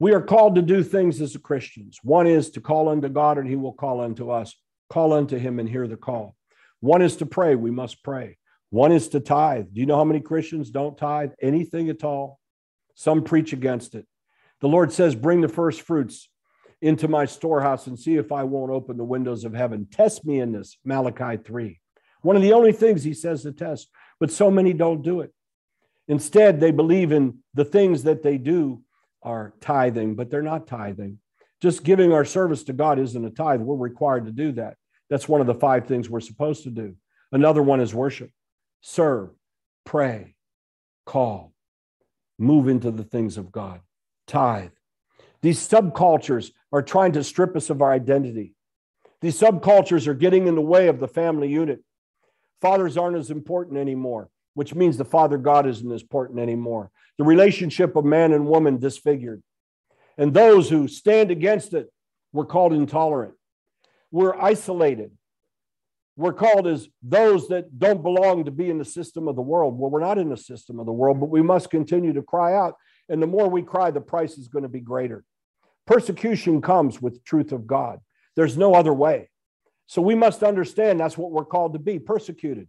[0.00, 1.98] We are called to do things as Christians.
[2.02, 4.54] One is to call unto God, and He will call unto us.
[4.88, 6.36] Call unto Him and hear the call.
[6.80, 7.54] One is to pray.
[7.54, 8.38] We must pray.
[8.70, 9.66] One is to tithe.
[9.72, 12.38] Do you know how many Christians don't tithe anything at all?
[12.94, 14.06] Some preach against it.
[14.60, 16.28] The Lord says, Bring the first fruits
[16.80, 19.88] into my storehouse and see if I won't open the windows of heaven.
[19.90, 21.80] Test me in this, Malachi 3.
[22.22, 23.88] One of the only things he says to test,
[24.20, 25.32] but so many don't do it.
[26.08, 28.82] Instead, they believe in the things that they do
[29.22, 31.18] are tithing, but they're not tithing.
[31.60, 33.60] Just giving our service to God isn't a tithe.
[33.60, 34.76] We're required to do that.
[35.10, 36.94] That's one of the five things we're supposed to do.
[37.32, 38.30] Another one is worship,
[38.80, 39.30] serve,
[39.84, 40.34] pray,
[41.04, 41.52] call,
[42.38, 43.80] move into the things of God,
[44.26, 44.70] tithe.
[45.42, 48.54] These subcultures are trying to strip us of our identity.
[49.20, 51.80] These subcultures are getting in the way of the family unit.
[52.60, 56.90] Fathers aren't as important anymore, which means the Father God isn't as important anymore.
[57.16, 59.40] The relationship of man and woman disfigured.
[60.16, 61.92] And those who stand against it
[62.32, 63.34] were called intolerant.
[64.10, 65.12] We're isolated.
[66.16, 69.78] We're called as those that don't belong to be in the system of the world.
[69.78, 72.56] Well, we're not in the system of the world, but we must continue to cry
[72.56, 72.74] out.
[73.08, 75.22] And the more we cry, the price is going to be greater.
[75.86, 78.00] Persecution comes with truth of God.
[78.34, 79.30] There's no other way.
[79.86, 82.66] So we must understand that's what we're called to be persecuted.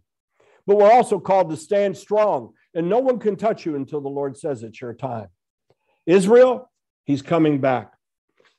[0.70, 4.08] But we're also called to stand strong, and no one can touch you until the
[4.08, 5.26] Lord says it's your time.
[6.06, 6.70] Israel,
[7.02, 7.94] he's coming back.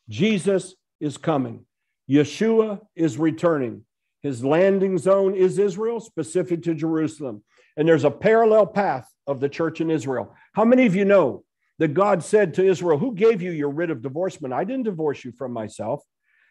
[0.10, 1.66] Jesus is coming.
[2.10, 3.86] Yeshua is returning.
[4.22, 7.46] His landing zone is Israel, specific to Jerusalem.
[7.78, 10.36] And there's a parallel path of the church in Israel.
[10.52, 11.46] How many of you know
[11.80, 14.54] that God said to Israel, Who gave you your writ of divorcement?
[14.54, 16.04] I didn't divorce you from myself.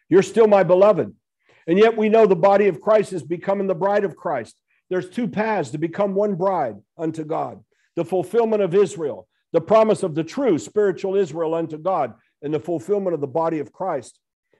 [0.09, 1.13] You're still my beloved.
[1.67, 4.55] And yet we know the body of Christ is becoming the bride of Christ.
[4.91, 7.63] There's two paths to become one bride unto God
[7.95, 12.59] the fulfillment of Israel, the promise of the true spiritual Israel unto God, and the
[12.59, 14.19] fulfillment of the body of Christ.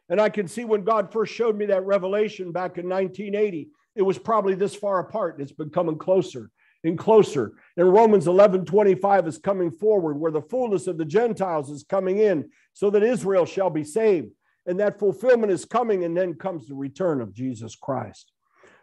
[0.10, 4.02] And I can see when God first showed me that revelation back in 1980, it
[4.02, 5.38] was probably this far apart.
[5.40, 6.50] It's been coming closer
[6.84, 7.54] and closer.
[7.78, 12.18] And Romans 11 25 is coming forward, where the fullness of the Gentiles is coming
[12.18, 14.32] in, so that Israel shall be saved.
[14.66, 18.32] And that fulfillment is coming, and then comes the return of Jesus Christ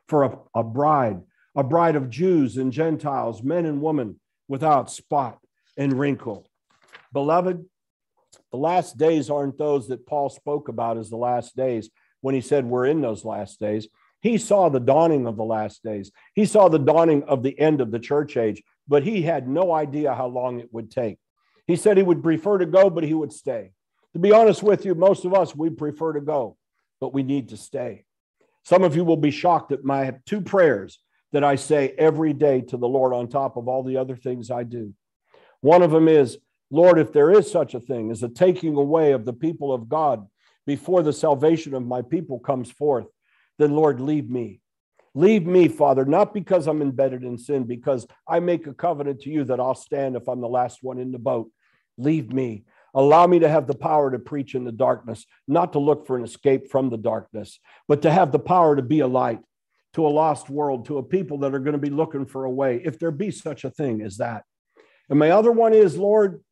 [0.08, 1.20] for a, a bride,
[1.56, 5.38] a bride of Jews and Gentiles, men and women without spot
[5.76, 6.48] and wrinkle.
[7.12, 7.64] Beloved,
[8.50, 11.90] the last days aren't those that Paul spoke about as the last days
[12.20, 13.88] when he said we're in those last days.
[14.20, 16.10] He saw the dawning of the last days.
[16.34, 19.72] He saw the dawning of the end of the church age, but he had no
[19.72, 21.18] idea how long it would take.
[21.66, 23.72] He said he would prefer to go, but he would stay.
[24.14, 26.56] To be honest with you, most of us, we prefer to go,
[27.00, 28.04] but we need to stay.
[28.64, 30.98] Some of you will be shocked at my two prayers
[31.32, 34.50] that I say every day to the Lord on top of all the other things
[34.50, 34.94] I do.
[35.60, 36.38] One of them is,
[36.70, 39.88] Lord, if there is such a thing as a taking away of the people of
[39.88, 40.26] God
[40.66, 43.06] before the salvation of my people comes forth,
[43.58, 44.60] then Lord, leave me.
[45.14, 49.30] Leave me, Father, not because I'm embedded in sin, because I make a covenant to
[49.30, 51.50] you that I'll stand if I'm the last one in the boat.
[51.96, 52.64] Leave me.
[52.94, 56.16] Allow me to have the power to preach in the darkness, not to look for
[56.16, 59.40] an escape from the darkness, but to have the power to be a light
[59.94, 62.50] to a lost world, to a people that are going to be looking for a
[62.50, 64.44] way, if there be such a thing as that.
[65.08, 66.42] And my other one is, Lord,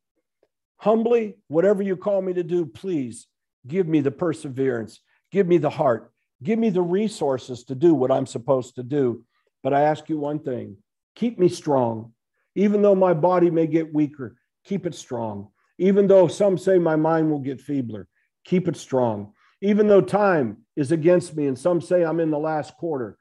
[0.77, 3.27] humbly, whatever you call me to do, please
[3.67, 4.99] give me the perseverance,
[5.31, 6.11] give me the heart,
[6.41, 9.23] give me the resources to do what I'm supposed to do.
[9.63, 10.77] But I ask you one thing
[11.15, 12.13] keep me strong.
[12.55, 15.49] Even though my body may get weaker, keep it strong.
[15.77, 18.07] Even though some say my mind will get feebler,
[18.45, 19.33] keep it strong.
[19.61, 23.17] Even though time is against me and some say I'm in the last quarter,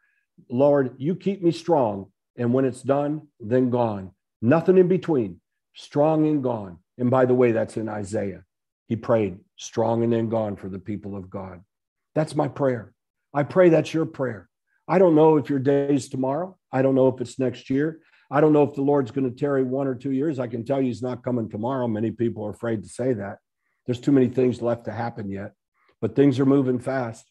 [0.48, 2.12] Lord, you keep me strong.
[2.38, 4.12] And when it's done, then gone.
[4.42, 5.40] Nothing in between,
[5.74, 6.78] strong and gone.
[6.98, 8.44] And by the way, that's in Isaiah.
[8.88, 11.62] He prayed, strong and then gone for the people of God.
[12.14, 12.92] That's my prayer.
[13.34, 14.48] I pray that's your prayer.
[14.88, 16.56] I don't know if your day is tomorrow.
[16.70, 18.00] I don't know if it's next year.
[18.30, 20.38] I don't know if the Lord's going to tarry one or two years.
[20.38, 21.88] I can tell you he's not coming tomorrow.
[21.88, 23.38] Many people are afraid to say that.
[23.86, 25.52] There's too many things left to happen yet,
[26.00, 27.30] but things are moving fast.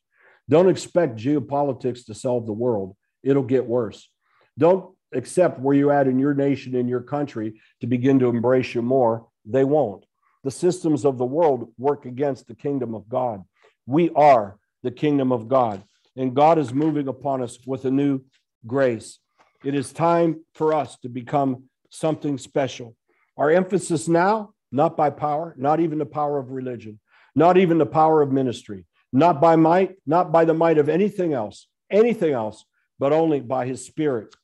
[0.50, 2.96] Don't expect geopolitics to solve the world.
[3.24, 4.10] It'll get worse.
[4.58, 8.76] Don't accept where you're at in your nation, in your country, to begin to embrace
[8.76, 9.28] you more.
[9.46, 10.06] They won't.
[10.44, 13.44] The systems of the world work against the kingdom of God.
[13.88, 15.84] We are the kingdom of God,
[16.16, 18.22] and God is moving upon us with a new
[18.68, 19.20] grace.
[19.64, 22.96] It is time for us to become something special.
[23.38, 27.00] Our emphasis now, not by power, not even the power of religion,
[27.36, 28.86] not even the power of ministry,
[29.16, 32.66] not by might, not by the might of anything else, anything else,
[33.00, 34.36] but only by his spirit.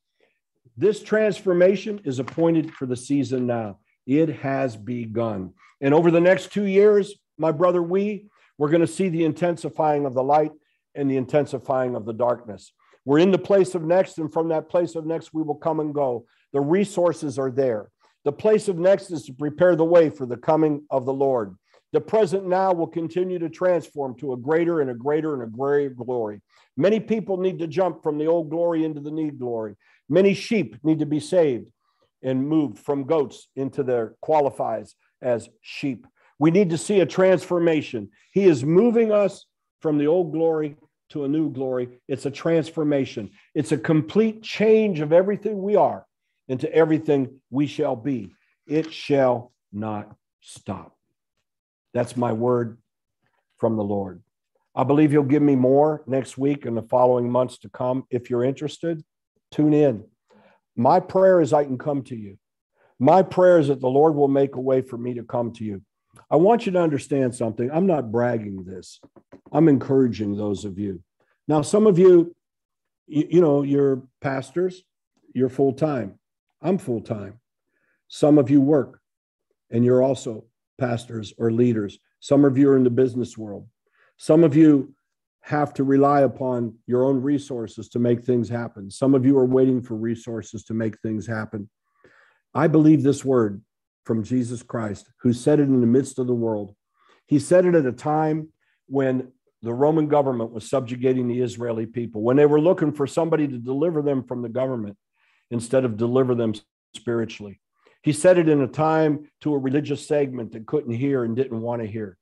[0.77, 3.79] This transformation is appointed for the season now.
[4.07, 5.53] It has begun.
[5.81, 10.05] And over the next two years, my brother, we, we're going to see the intensifying
[10.05, 10.51] of the light
[10.95, 12.71] and the intensifying of the darkness.
[13.03, 15.81] We're in the place of next, and from that place of next, we will come
[15.81, 16.25] and go.
[16.53, 17.89] The resources are there.
[18.23, 21.57] The place of next is to prepare the way for the coming of the Lord.
[21.93, 25.57] The present now will continue to transform to a greater and a greater and a
[25.57, 26.41] greater glory.
[26.77, 29.75] Many people need to jump from the old glory into the new glory.
[30.07, 31.67] Many sheep need to be saved
[32.23, 36.07] and moved from goats into their qualifies as sheep.
[36.39, 38.09] We need to see a transformation.
[38.31, 39.45] He is moving us
[39.81, 40.77] from the old glory
[41.09, 41.99] to a new glory.
[42.07, 46.05] It's a transformation, it's a complete change of everything we are
[46.47, 48.33] into everything we shall be.
[48.65, 50.95] It shall not stop.
[51.93, 52.77] That's my word
[53.57, 54.21] from the Lord.
[54.75, 58.05] I believe He'll give me more next week and the following months to come.
[58.09, 59.03] If you're interested,
[59.51, 60.05] tune in.
[60.75, 62.37] My prayer is I can come to you.
[62.99, 65.63] My prayer is that the Lord will make a way for me to come to
[65.63, 65.81] you.
[66.29, 67.69] I want you to understand something.
[67.71, 68.99] I'm not bragging this,
[69.51, 71.03] I'm encouraging those of you.
[71.47, 72.35] Now, some of you,
[73.07, 74.83] you, you know, you're pastors,
[75.33, 76.19] you're full time.
[76.61, 77.39] I'm full time.
[78.07, 79.01] Some of you work
[79.69, 80.45] and you're also
[80.81, 81.99] pastors or leaders.
[82.19, 83.67] Some of you are in the business world.
[84.17, 84.95] Some of you
[85.41, 88.89] have to rely upon your own resources to make things happen.
[88.89, 91.69] Some of you are waiting for resources to make things happen.
[92.53, 93.61] I believe this word
[94.05, 96.75] from Jesus Christ, who said it in the midst of the world.
[97.27, 98.49] He said it at a time
[98.87, 103.47] when the Roman government was subjugating the Israeli people, when they were looking for somebody
[103.47, 104.97] to deliver them from the government
[105.51, 106.53] instead of deliver them
[106.95, 107.60] spiritually.
[108.01, 111.61] He said it in a time to a religious segment that couldn't hear and didn't
[111.61, 112.17] want to hear,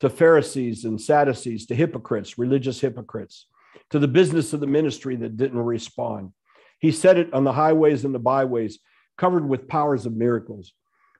[0.00, 3.46] to Pharisees and Sadducees, to hypocrites, religious hypocrites,
[3.90, 6.32] to the business of the ministry that didn't respond.
[6.78, 8.78] He said it on the highways and the byways,
[9.18, 10.72] covered with powers of miracles.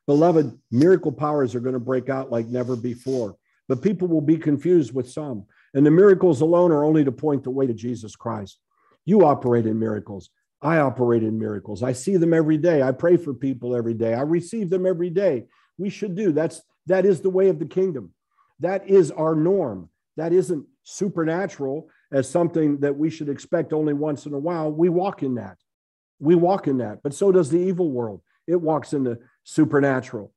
[0.07, 3.37] Beloved, miracle powers are going to break out like never before,
[3.69, 5.45] but people will be confused with some.
[5.75, 8.59] And the miracles alone are only to point the way to Jesus Christ.
[9.05, 10.31] You operate in miracles.
[10.63, 11.83] I operate in miracles.
[11.83, 12.83] I see them every day.
[12.83, 14.15] I pray for people every day.
[14.15, 15.47] I receive them every day.
[15.79, 16.33] We should do.
[16.33, 18.13] That's that is the way of the kingdom.
[18.61, 19.89] That is our norm.
[20.17, 24.71] That isn't supernatural as something that we should expect only once in a while.
[24.71, 25.57] We walk in that.
[26.19, 27.03] We walk in that.
[27.03, 28.21] But so does the evil world.
[28.47, 30.33] It walks in the supernatural.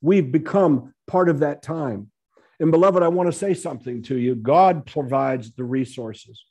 [0.00, 2.10] We've become part of that time.
[2.60, 4.34] And beloved, I want to say something to you.
[4.34, 6.44] God provides the resources.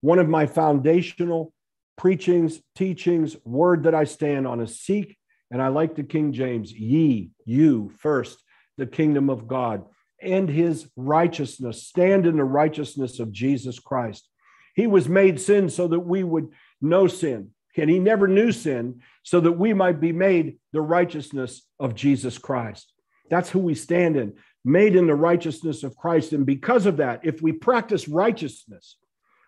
[0.00, 1.53] One of my foundational
[1.96, 5.16] preachings, teachings, word that I stand on is seek,
[5.50, 8.42] and I like the King James, ye, you first,
[8.76, 9.84] the kingdom of God
[10.20, 11.86] and his righteousness.
[11.86, 14.28] Stand in the righteousness of Jesus Christ.
[14.74, 16.48] He was made sin so that we would
[16.80, 21.62] know sin, and he never knew sin so that we might be made the righteousness
[21.78, 22.92] of Jesus Christ.
[23.30, 24.34] That's who we stand in,
[24.64, 26.32] made in the righteousness of Christ.
[26.32, 28.96] And because of that, if we practice righteousness,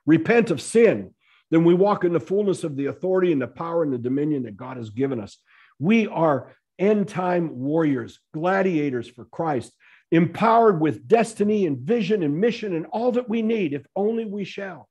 [0.07, 1.15] repent of sin,
[1.51, 4.45] then we walk in the fullness of the authority and the power and the dominion
[4.45, 5.39] that God has given us.
[5.79, 9.73] We are end time warriors, gladiators for Christ,
[10.11, 14.45] empowered with destiny and vision and mission and all that we need, if only we
[14.45, 14.89] shall.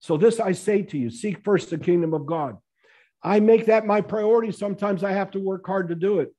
[0.00, 2.56] So, this I say to you seek first the kingdom of God.
[3.22, 4.50] I make that my priority.
[4.50, 6.34] Sometimes I have to work hard to do it.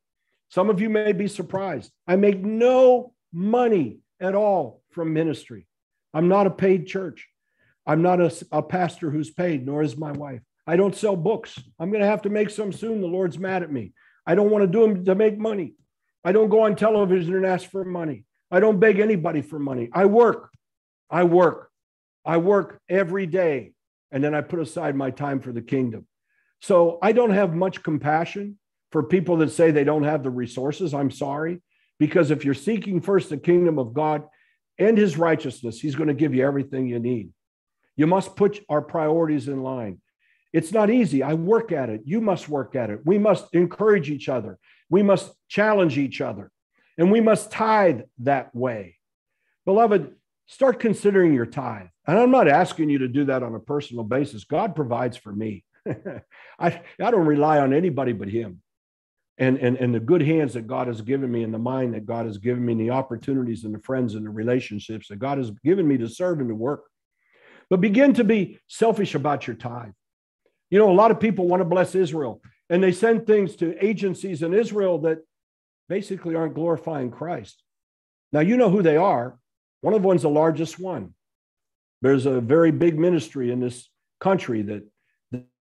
[0.49, 1.91] Some of you may be surprised.
[2.05, 5.66] I make no money at all from ministry.
[6.14, 7.28] I'm not a paid church.
[7.86, 10.42] I'm not a, a pastor who's paid, nor is my wife.
[10.66, 11.60] I don't sell books.
[11.80, 13.02] I'm going to have to make some soon.
[13.02, 13.94] The Lord's mad at me.
[14.26, 15.76] I don't want to do them to make money.
[16.24, 18.26] I don't go on television and ask for money.
[18.50, 19.90] I don't beg anybody for money.
[19.92, 20.50] I work.
[21.10, 21.70] I work.
[22.24, 23.74] I work every day.
[24.12, 26.08] And then I put aside my time for the kingdom.
[26.62, 28.58] So I don't have much compassion
[28.92, 30.94] for people that say they don't have the resources.
[30.94, 31.62] I'm sorry.
[32.00, 34.24] Because if you're seeking first the kingdom of God
[34.78, 37.32] and his righteousness, he's going to give you everything you need.
[37.96, 40.02] You must put our priorities in line.
[40.52, 41.24] It's not easy.
[41.24, 42.02] I work at it.
[42.06, 43.02] You must work at it.
[43.06, 44.60] We must encourage each other.
[44.89, 46.52] We must challenge each other.
[46.98, 48.98] And we must tithe that way.
[49.66, 50.14] Beloved,
[50.46, 51.88] start considering your tithe.
[52.06, 54.44] And I'm not asking you to do that on a personal basis.
[54.44, 55.64] God provides for me.
[56.60, 58.62] I, I don't rely on anybody but Him.
[59.39, 62.06] And, and, and the good hands that God has given me, and the mind that
[62.06, 65.39] God has given me, and the opportunities and the friends and the relationships that God
[65.39, 66.84] has given me to serve and to work.
[67.74, 69.94] But begin to be selfish about your tithe.
[70.70, 73.84] You know, a lot of people want to bless Israel, and they send things to
[73.84, 75.24] agencies in Israel that
[75.90, 77.64] basically aren't glorifying Christ.
[78.32, 79.40] Now, you know who they are.
[79.82, 81.16] One of them's the largest one.
[82.04, 83.90] There's a very big ministry in this
[84.22, 84.84] country that,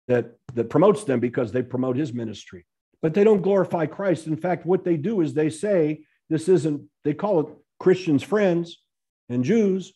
[0.07, 2.65] that, that promotes them because they promote his ministry,
[3.03, 4.27] but they don't glorify Christ.
[4.27, 7.49] In fact, what they do is they say this isn't, they call it
[7.79, 8.79] Christians' friends
[9.29, 9.93] and Jews,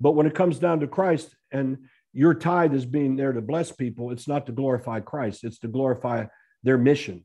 [0.00, 1.78] but when it comes down to Christ and
[2.12, 4.10] your tithe is being there to bless people.
[4.10, 6.26] It's not to glorify Christ, it's to glorify
[6.62, 7.24] their mission.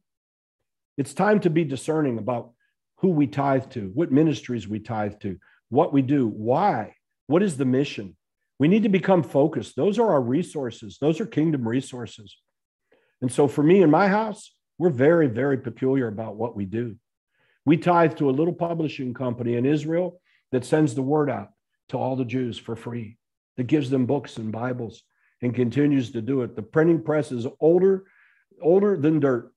[0.97, 2.51] It's time to be discerning about
[2.97, 5.37] who we tithe to, what ministries we tithe to,
[5.69, 6.95] what we do, why,
[7.27, 8.15] what is the mission.
[8.59, 9.75] We need to become focused.
[9.75, 12.37] Those are our resources, those are kingdom resources.
[13.21, 16.97] And so for me in my house, we're very, very peculiar about what we do.
[17.65, 20.19] We tithe to a little publishing company in Israel
[20.51, 21.49] that sends the word out
[21.89, 23.17] to all the Jews for free
[23.57, 25.03] that gives them books and Bibles
[25.41, 26.55] and continues to do it.
[26.55, 28.05] The printing press is older,
[28.61, 29.51] older than dirt.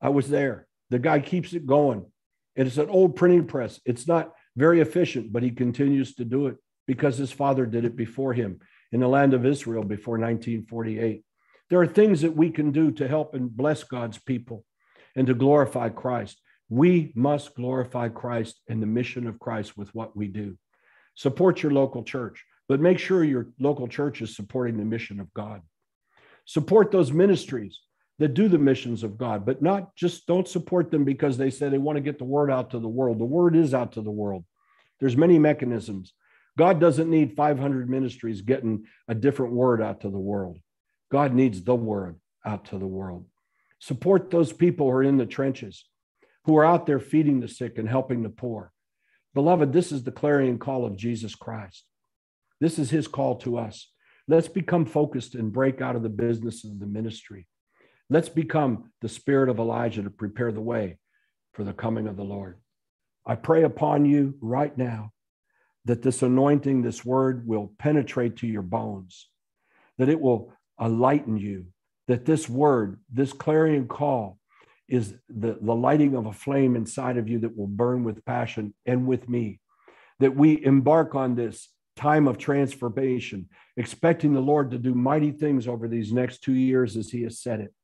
[0.00, 0.66] I was there.
[0.90, 2.06] The guy keeps it going.
[2.56, 3.80] It's an old printing press.
[3.84, 6.56] It's not very efficient, but he continues to do it
[6.86, 8.60] because his father did it before him
[8.90, 11.22] in the land of Israel before 1948.
[11.70, 14.64] There are things that we can do to help and bless God's people
[15.14, 16.40] and to glorify Christ.
[16.70, 20.56] We must glorify Christ and the mission of Christ with what we do.
[21.18, 25.32] Support your local church but make sure your local church is supporting the mission of
[25.32, 25.62] God.
[26.44, 27.80] Support those ministries
[28.18, 31.68] that do the missions of God, but not just don't support them because they say
[31.68, 33.18] they want to get the word out to the world.
[33.18, 34.44] The word is out to the world.
[35.00, 36.12] There's many mechanisms.
[36.58, 40.58] God doesn't need 500 ministries getting a different word out to the world.
[41.10, 43.24] God needs the word out to the world.
[43.78, 45.84] Support those people who are in the trenches,
[46.44, 48.72] who are out there feeding the sick and helping the poor.
[49.34, 51.84] Beloved, this is the clarion call of Jesus Christ.
[52.60, 53.90] This is his call to us.
[54.26, 57.46] Let's become focused and break out of the business of the ministry.
[58.10, 60.98] Let's become the spirit of Elijah to prepare the way
[61.52, 62.58] for the coming of the Lord.
[63.26, 65.12] I pray upon you right now
[65.84, 69.28] that this anointing, this word will penetrate to your bones,
[69.98, 71.66] that it will enlighten you,
[72.06, 74.38] that this word, this clarion call,
[74.88, 78.74] is the, the lighting of a flame inside of you that will burn with passion
[78.86, 79.60] and with me.
[80.20, 85.68] That we embark on this time of transformation, expecting the Lord to do mighty things
[85.68, 87.74] over these next two years as He has said it,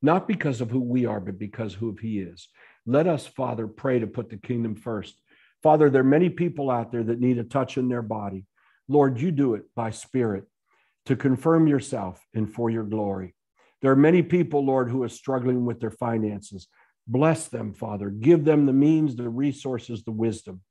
[0.00, 2.48] not because of who we are, but because who He is.
[2.86, 5.16] Let us, Father, pray to put the kingdom first.
[5.62, 8.44] Father, there are many people out there that need a touch in their body.
[8.86, 10.44] Lord, you do it by Spirit
[11.06, 13.34] to confirm yourself and for your glory.
[13.84, 16.68] There are many people, Lord, who are struggling with their finances.
[17.06, 18.08] Bless them, Father.
[18.08, 20.62] Give them the means, the resources, the wisdom.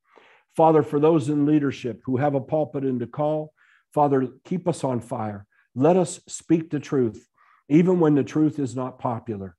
[0.55, 3.53] Father, for those in leadership who have a pulpit and to call,
[3.93, 5.45] Father, keep us on fire.
[5.75, 7.27] Let us speak the truth,
[7.69, 9.57] even when the truth is not popular.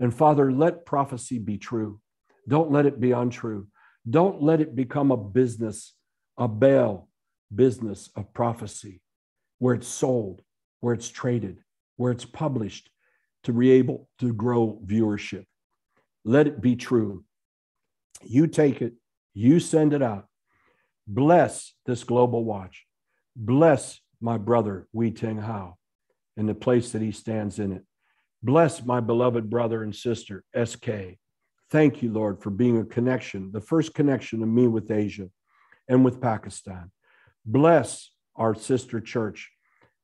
[0.00, 2.00] And Father, let prophecy be true.
[2.48, 3.68] Don't let it be untrue.
[4.10, 5.94] Don't let it become a business,
[6.36, 7.08] a Baal
[7.54, 9.00] business of prophecy,
[9.60, 10.42] where it's sold,
[10.80, 11.60] where it's traded,
[11.98, 12.90] where it's published
[13.46, 15.44] to be able to grow viewership.
[16.24, 17.24] Let it be true.
[18.22, 18.94] You take it,
[19.34, 20.26] you send it out,
[21.08, 22.84] Bless this global watch.
[23.36, 25.76] Bless my brother, Wei Ting Hao,
[26.36, 27.84] and the place that he stands in it.
[28.42, 31.16] Bless my beloved brother and sister, SK,
[31.70, 35.28] Thank you, Lord, for being a connection, the first connection of me with Asia
[35.88, 36.92] and with Pakistan.
[37.44, 39.50] Bless our sister church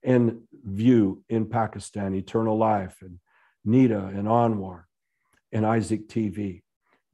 [0.02, 3.19] and view in Pakistan, Eternal Life, and
[3.65, 4.85] Nita and Anwar
[5.53, 6.63] and Isaac TV.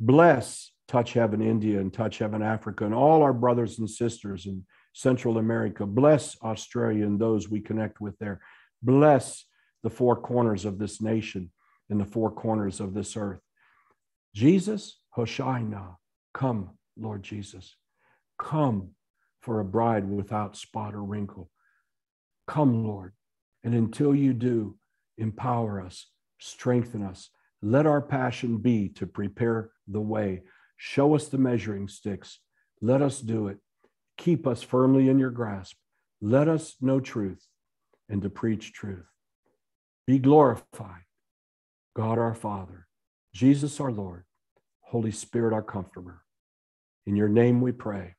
[0.00, 4.64] Bless Touch Heaven India and Touch Heaven Africa and all our brothers and sisters in
[4.94, 5.86] Central America.
[5.86, 8.40] Bless Australia and those we connect with there.
[8.82, 9.44] Bless
[9.82, 11.50] the four corners of this nation
[11.90, 13.40] and the four corners of this earth.
[14.34, 15.96] Jesus, Hoshina,
[16.32, 17.76] come, Lord Jesus.
[18.38, 18.90] Come
[19.40, 21.50] for a bride without spot or wrinkle.
[22.46, 23.12] Come, Lord.
[23.64, 24.76] And until you do,
[25.16, 26.06] empower us,
[26.38, 27.30] strengthen us.
[27.62, 30.42] Let our passion be to prepare the way.
[30.76, 32.38] Show us the measuring sticks.
[32.80, 33.58] Let us do it.
[34.16, 35.76] Keep us firmly in your grasp.
[36.20, 37.44] Let us know truth
[38.08, 39.06] and to preach truth.
[40.06, 41.02] Be glorified,
[41.94, 42.86] God our Father,
[43.34, 44.24] Jesus our Lord,
[44.80, 46.22] Holy Spirit our Comforter.
[47.06, 48.14] In your name we pray.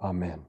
[0.00, 0.46] Amen.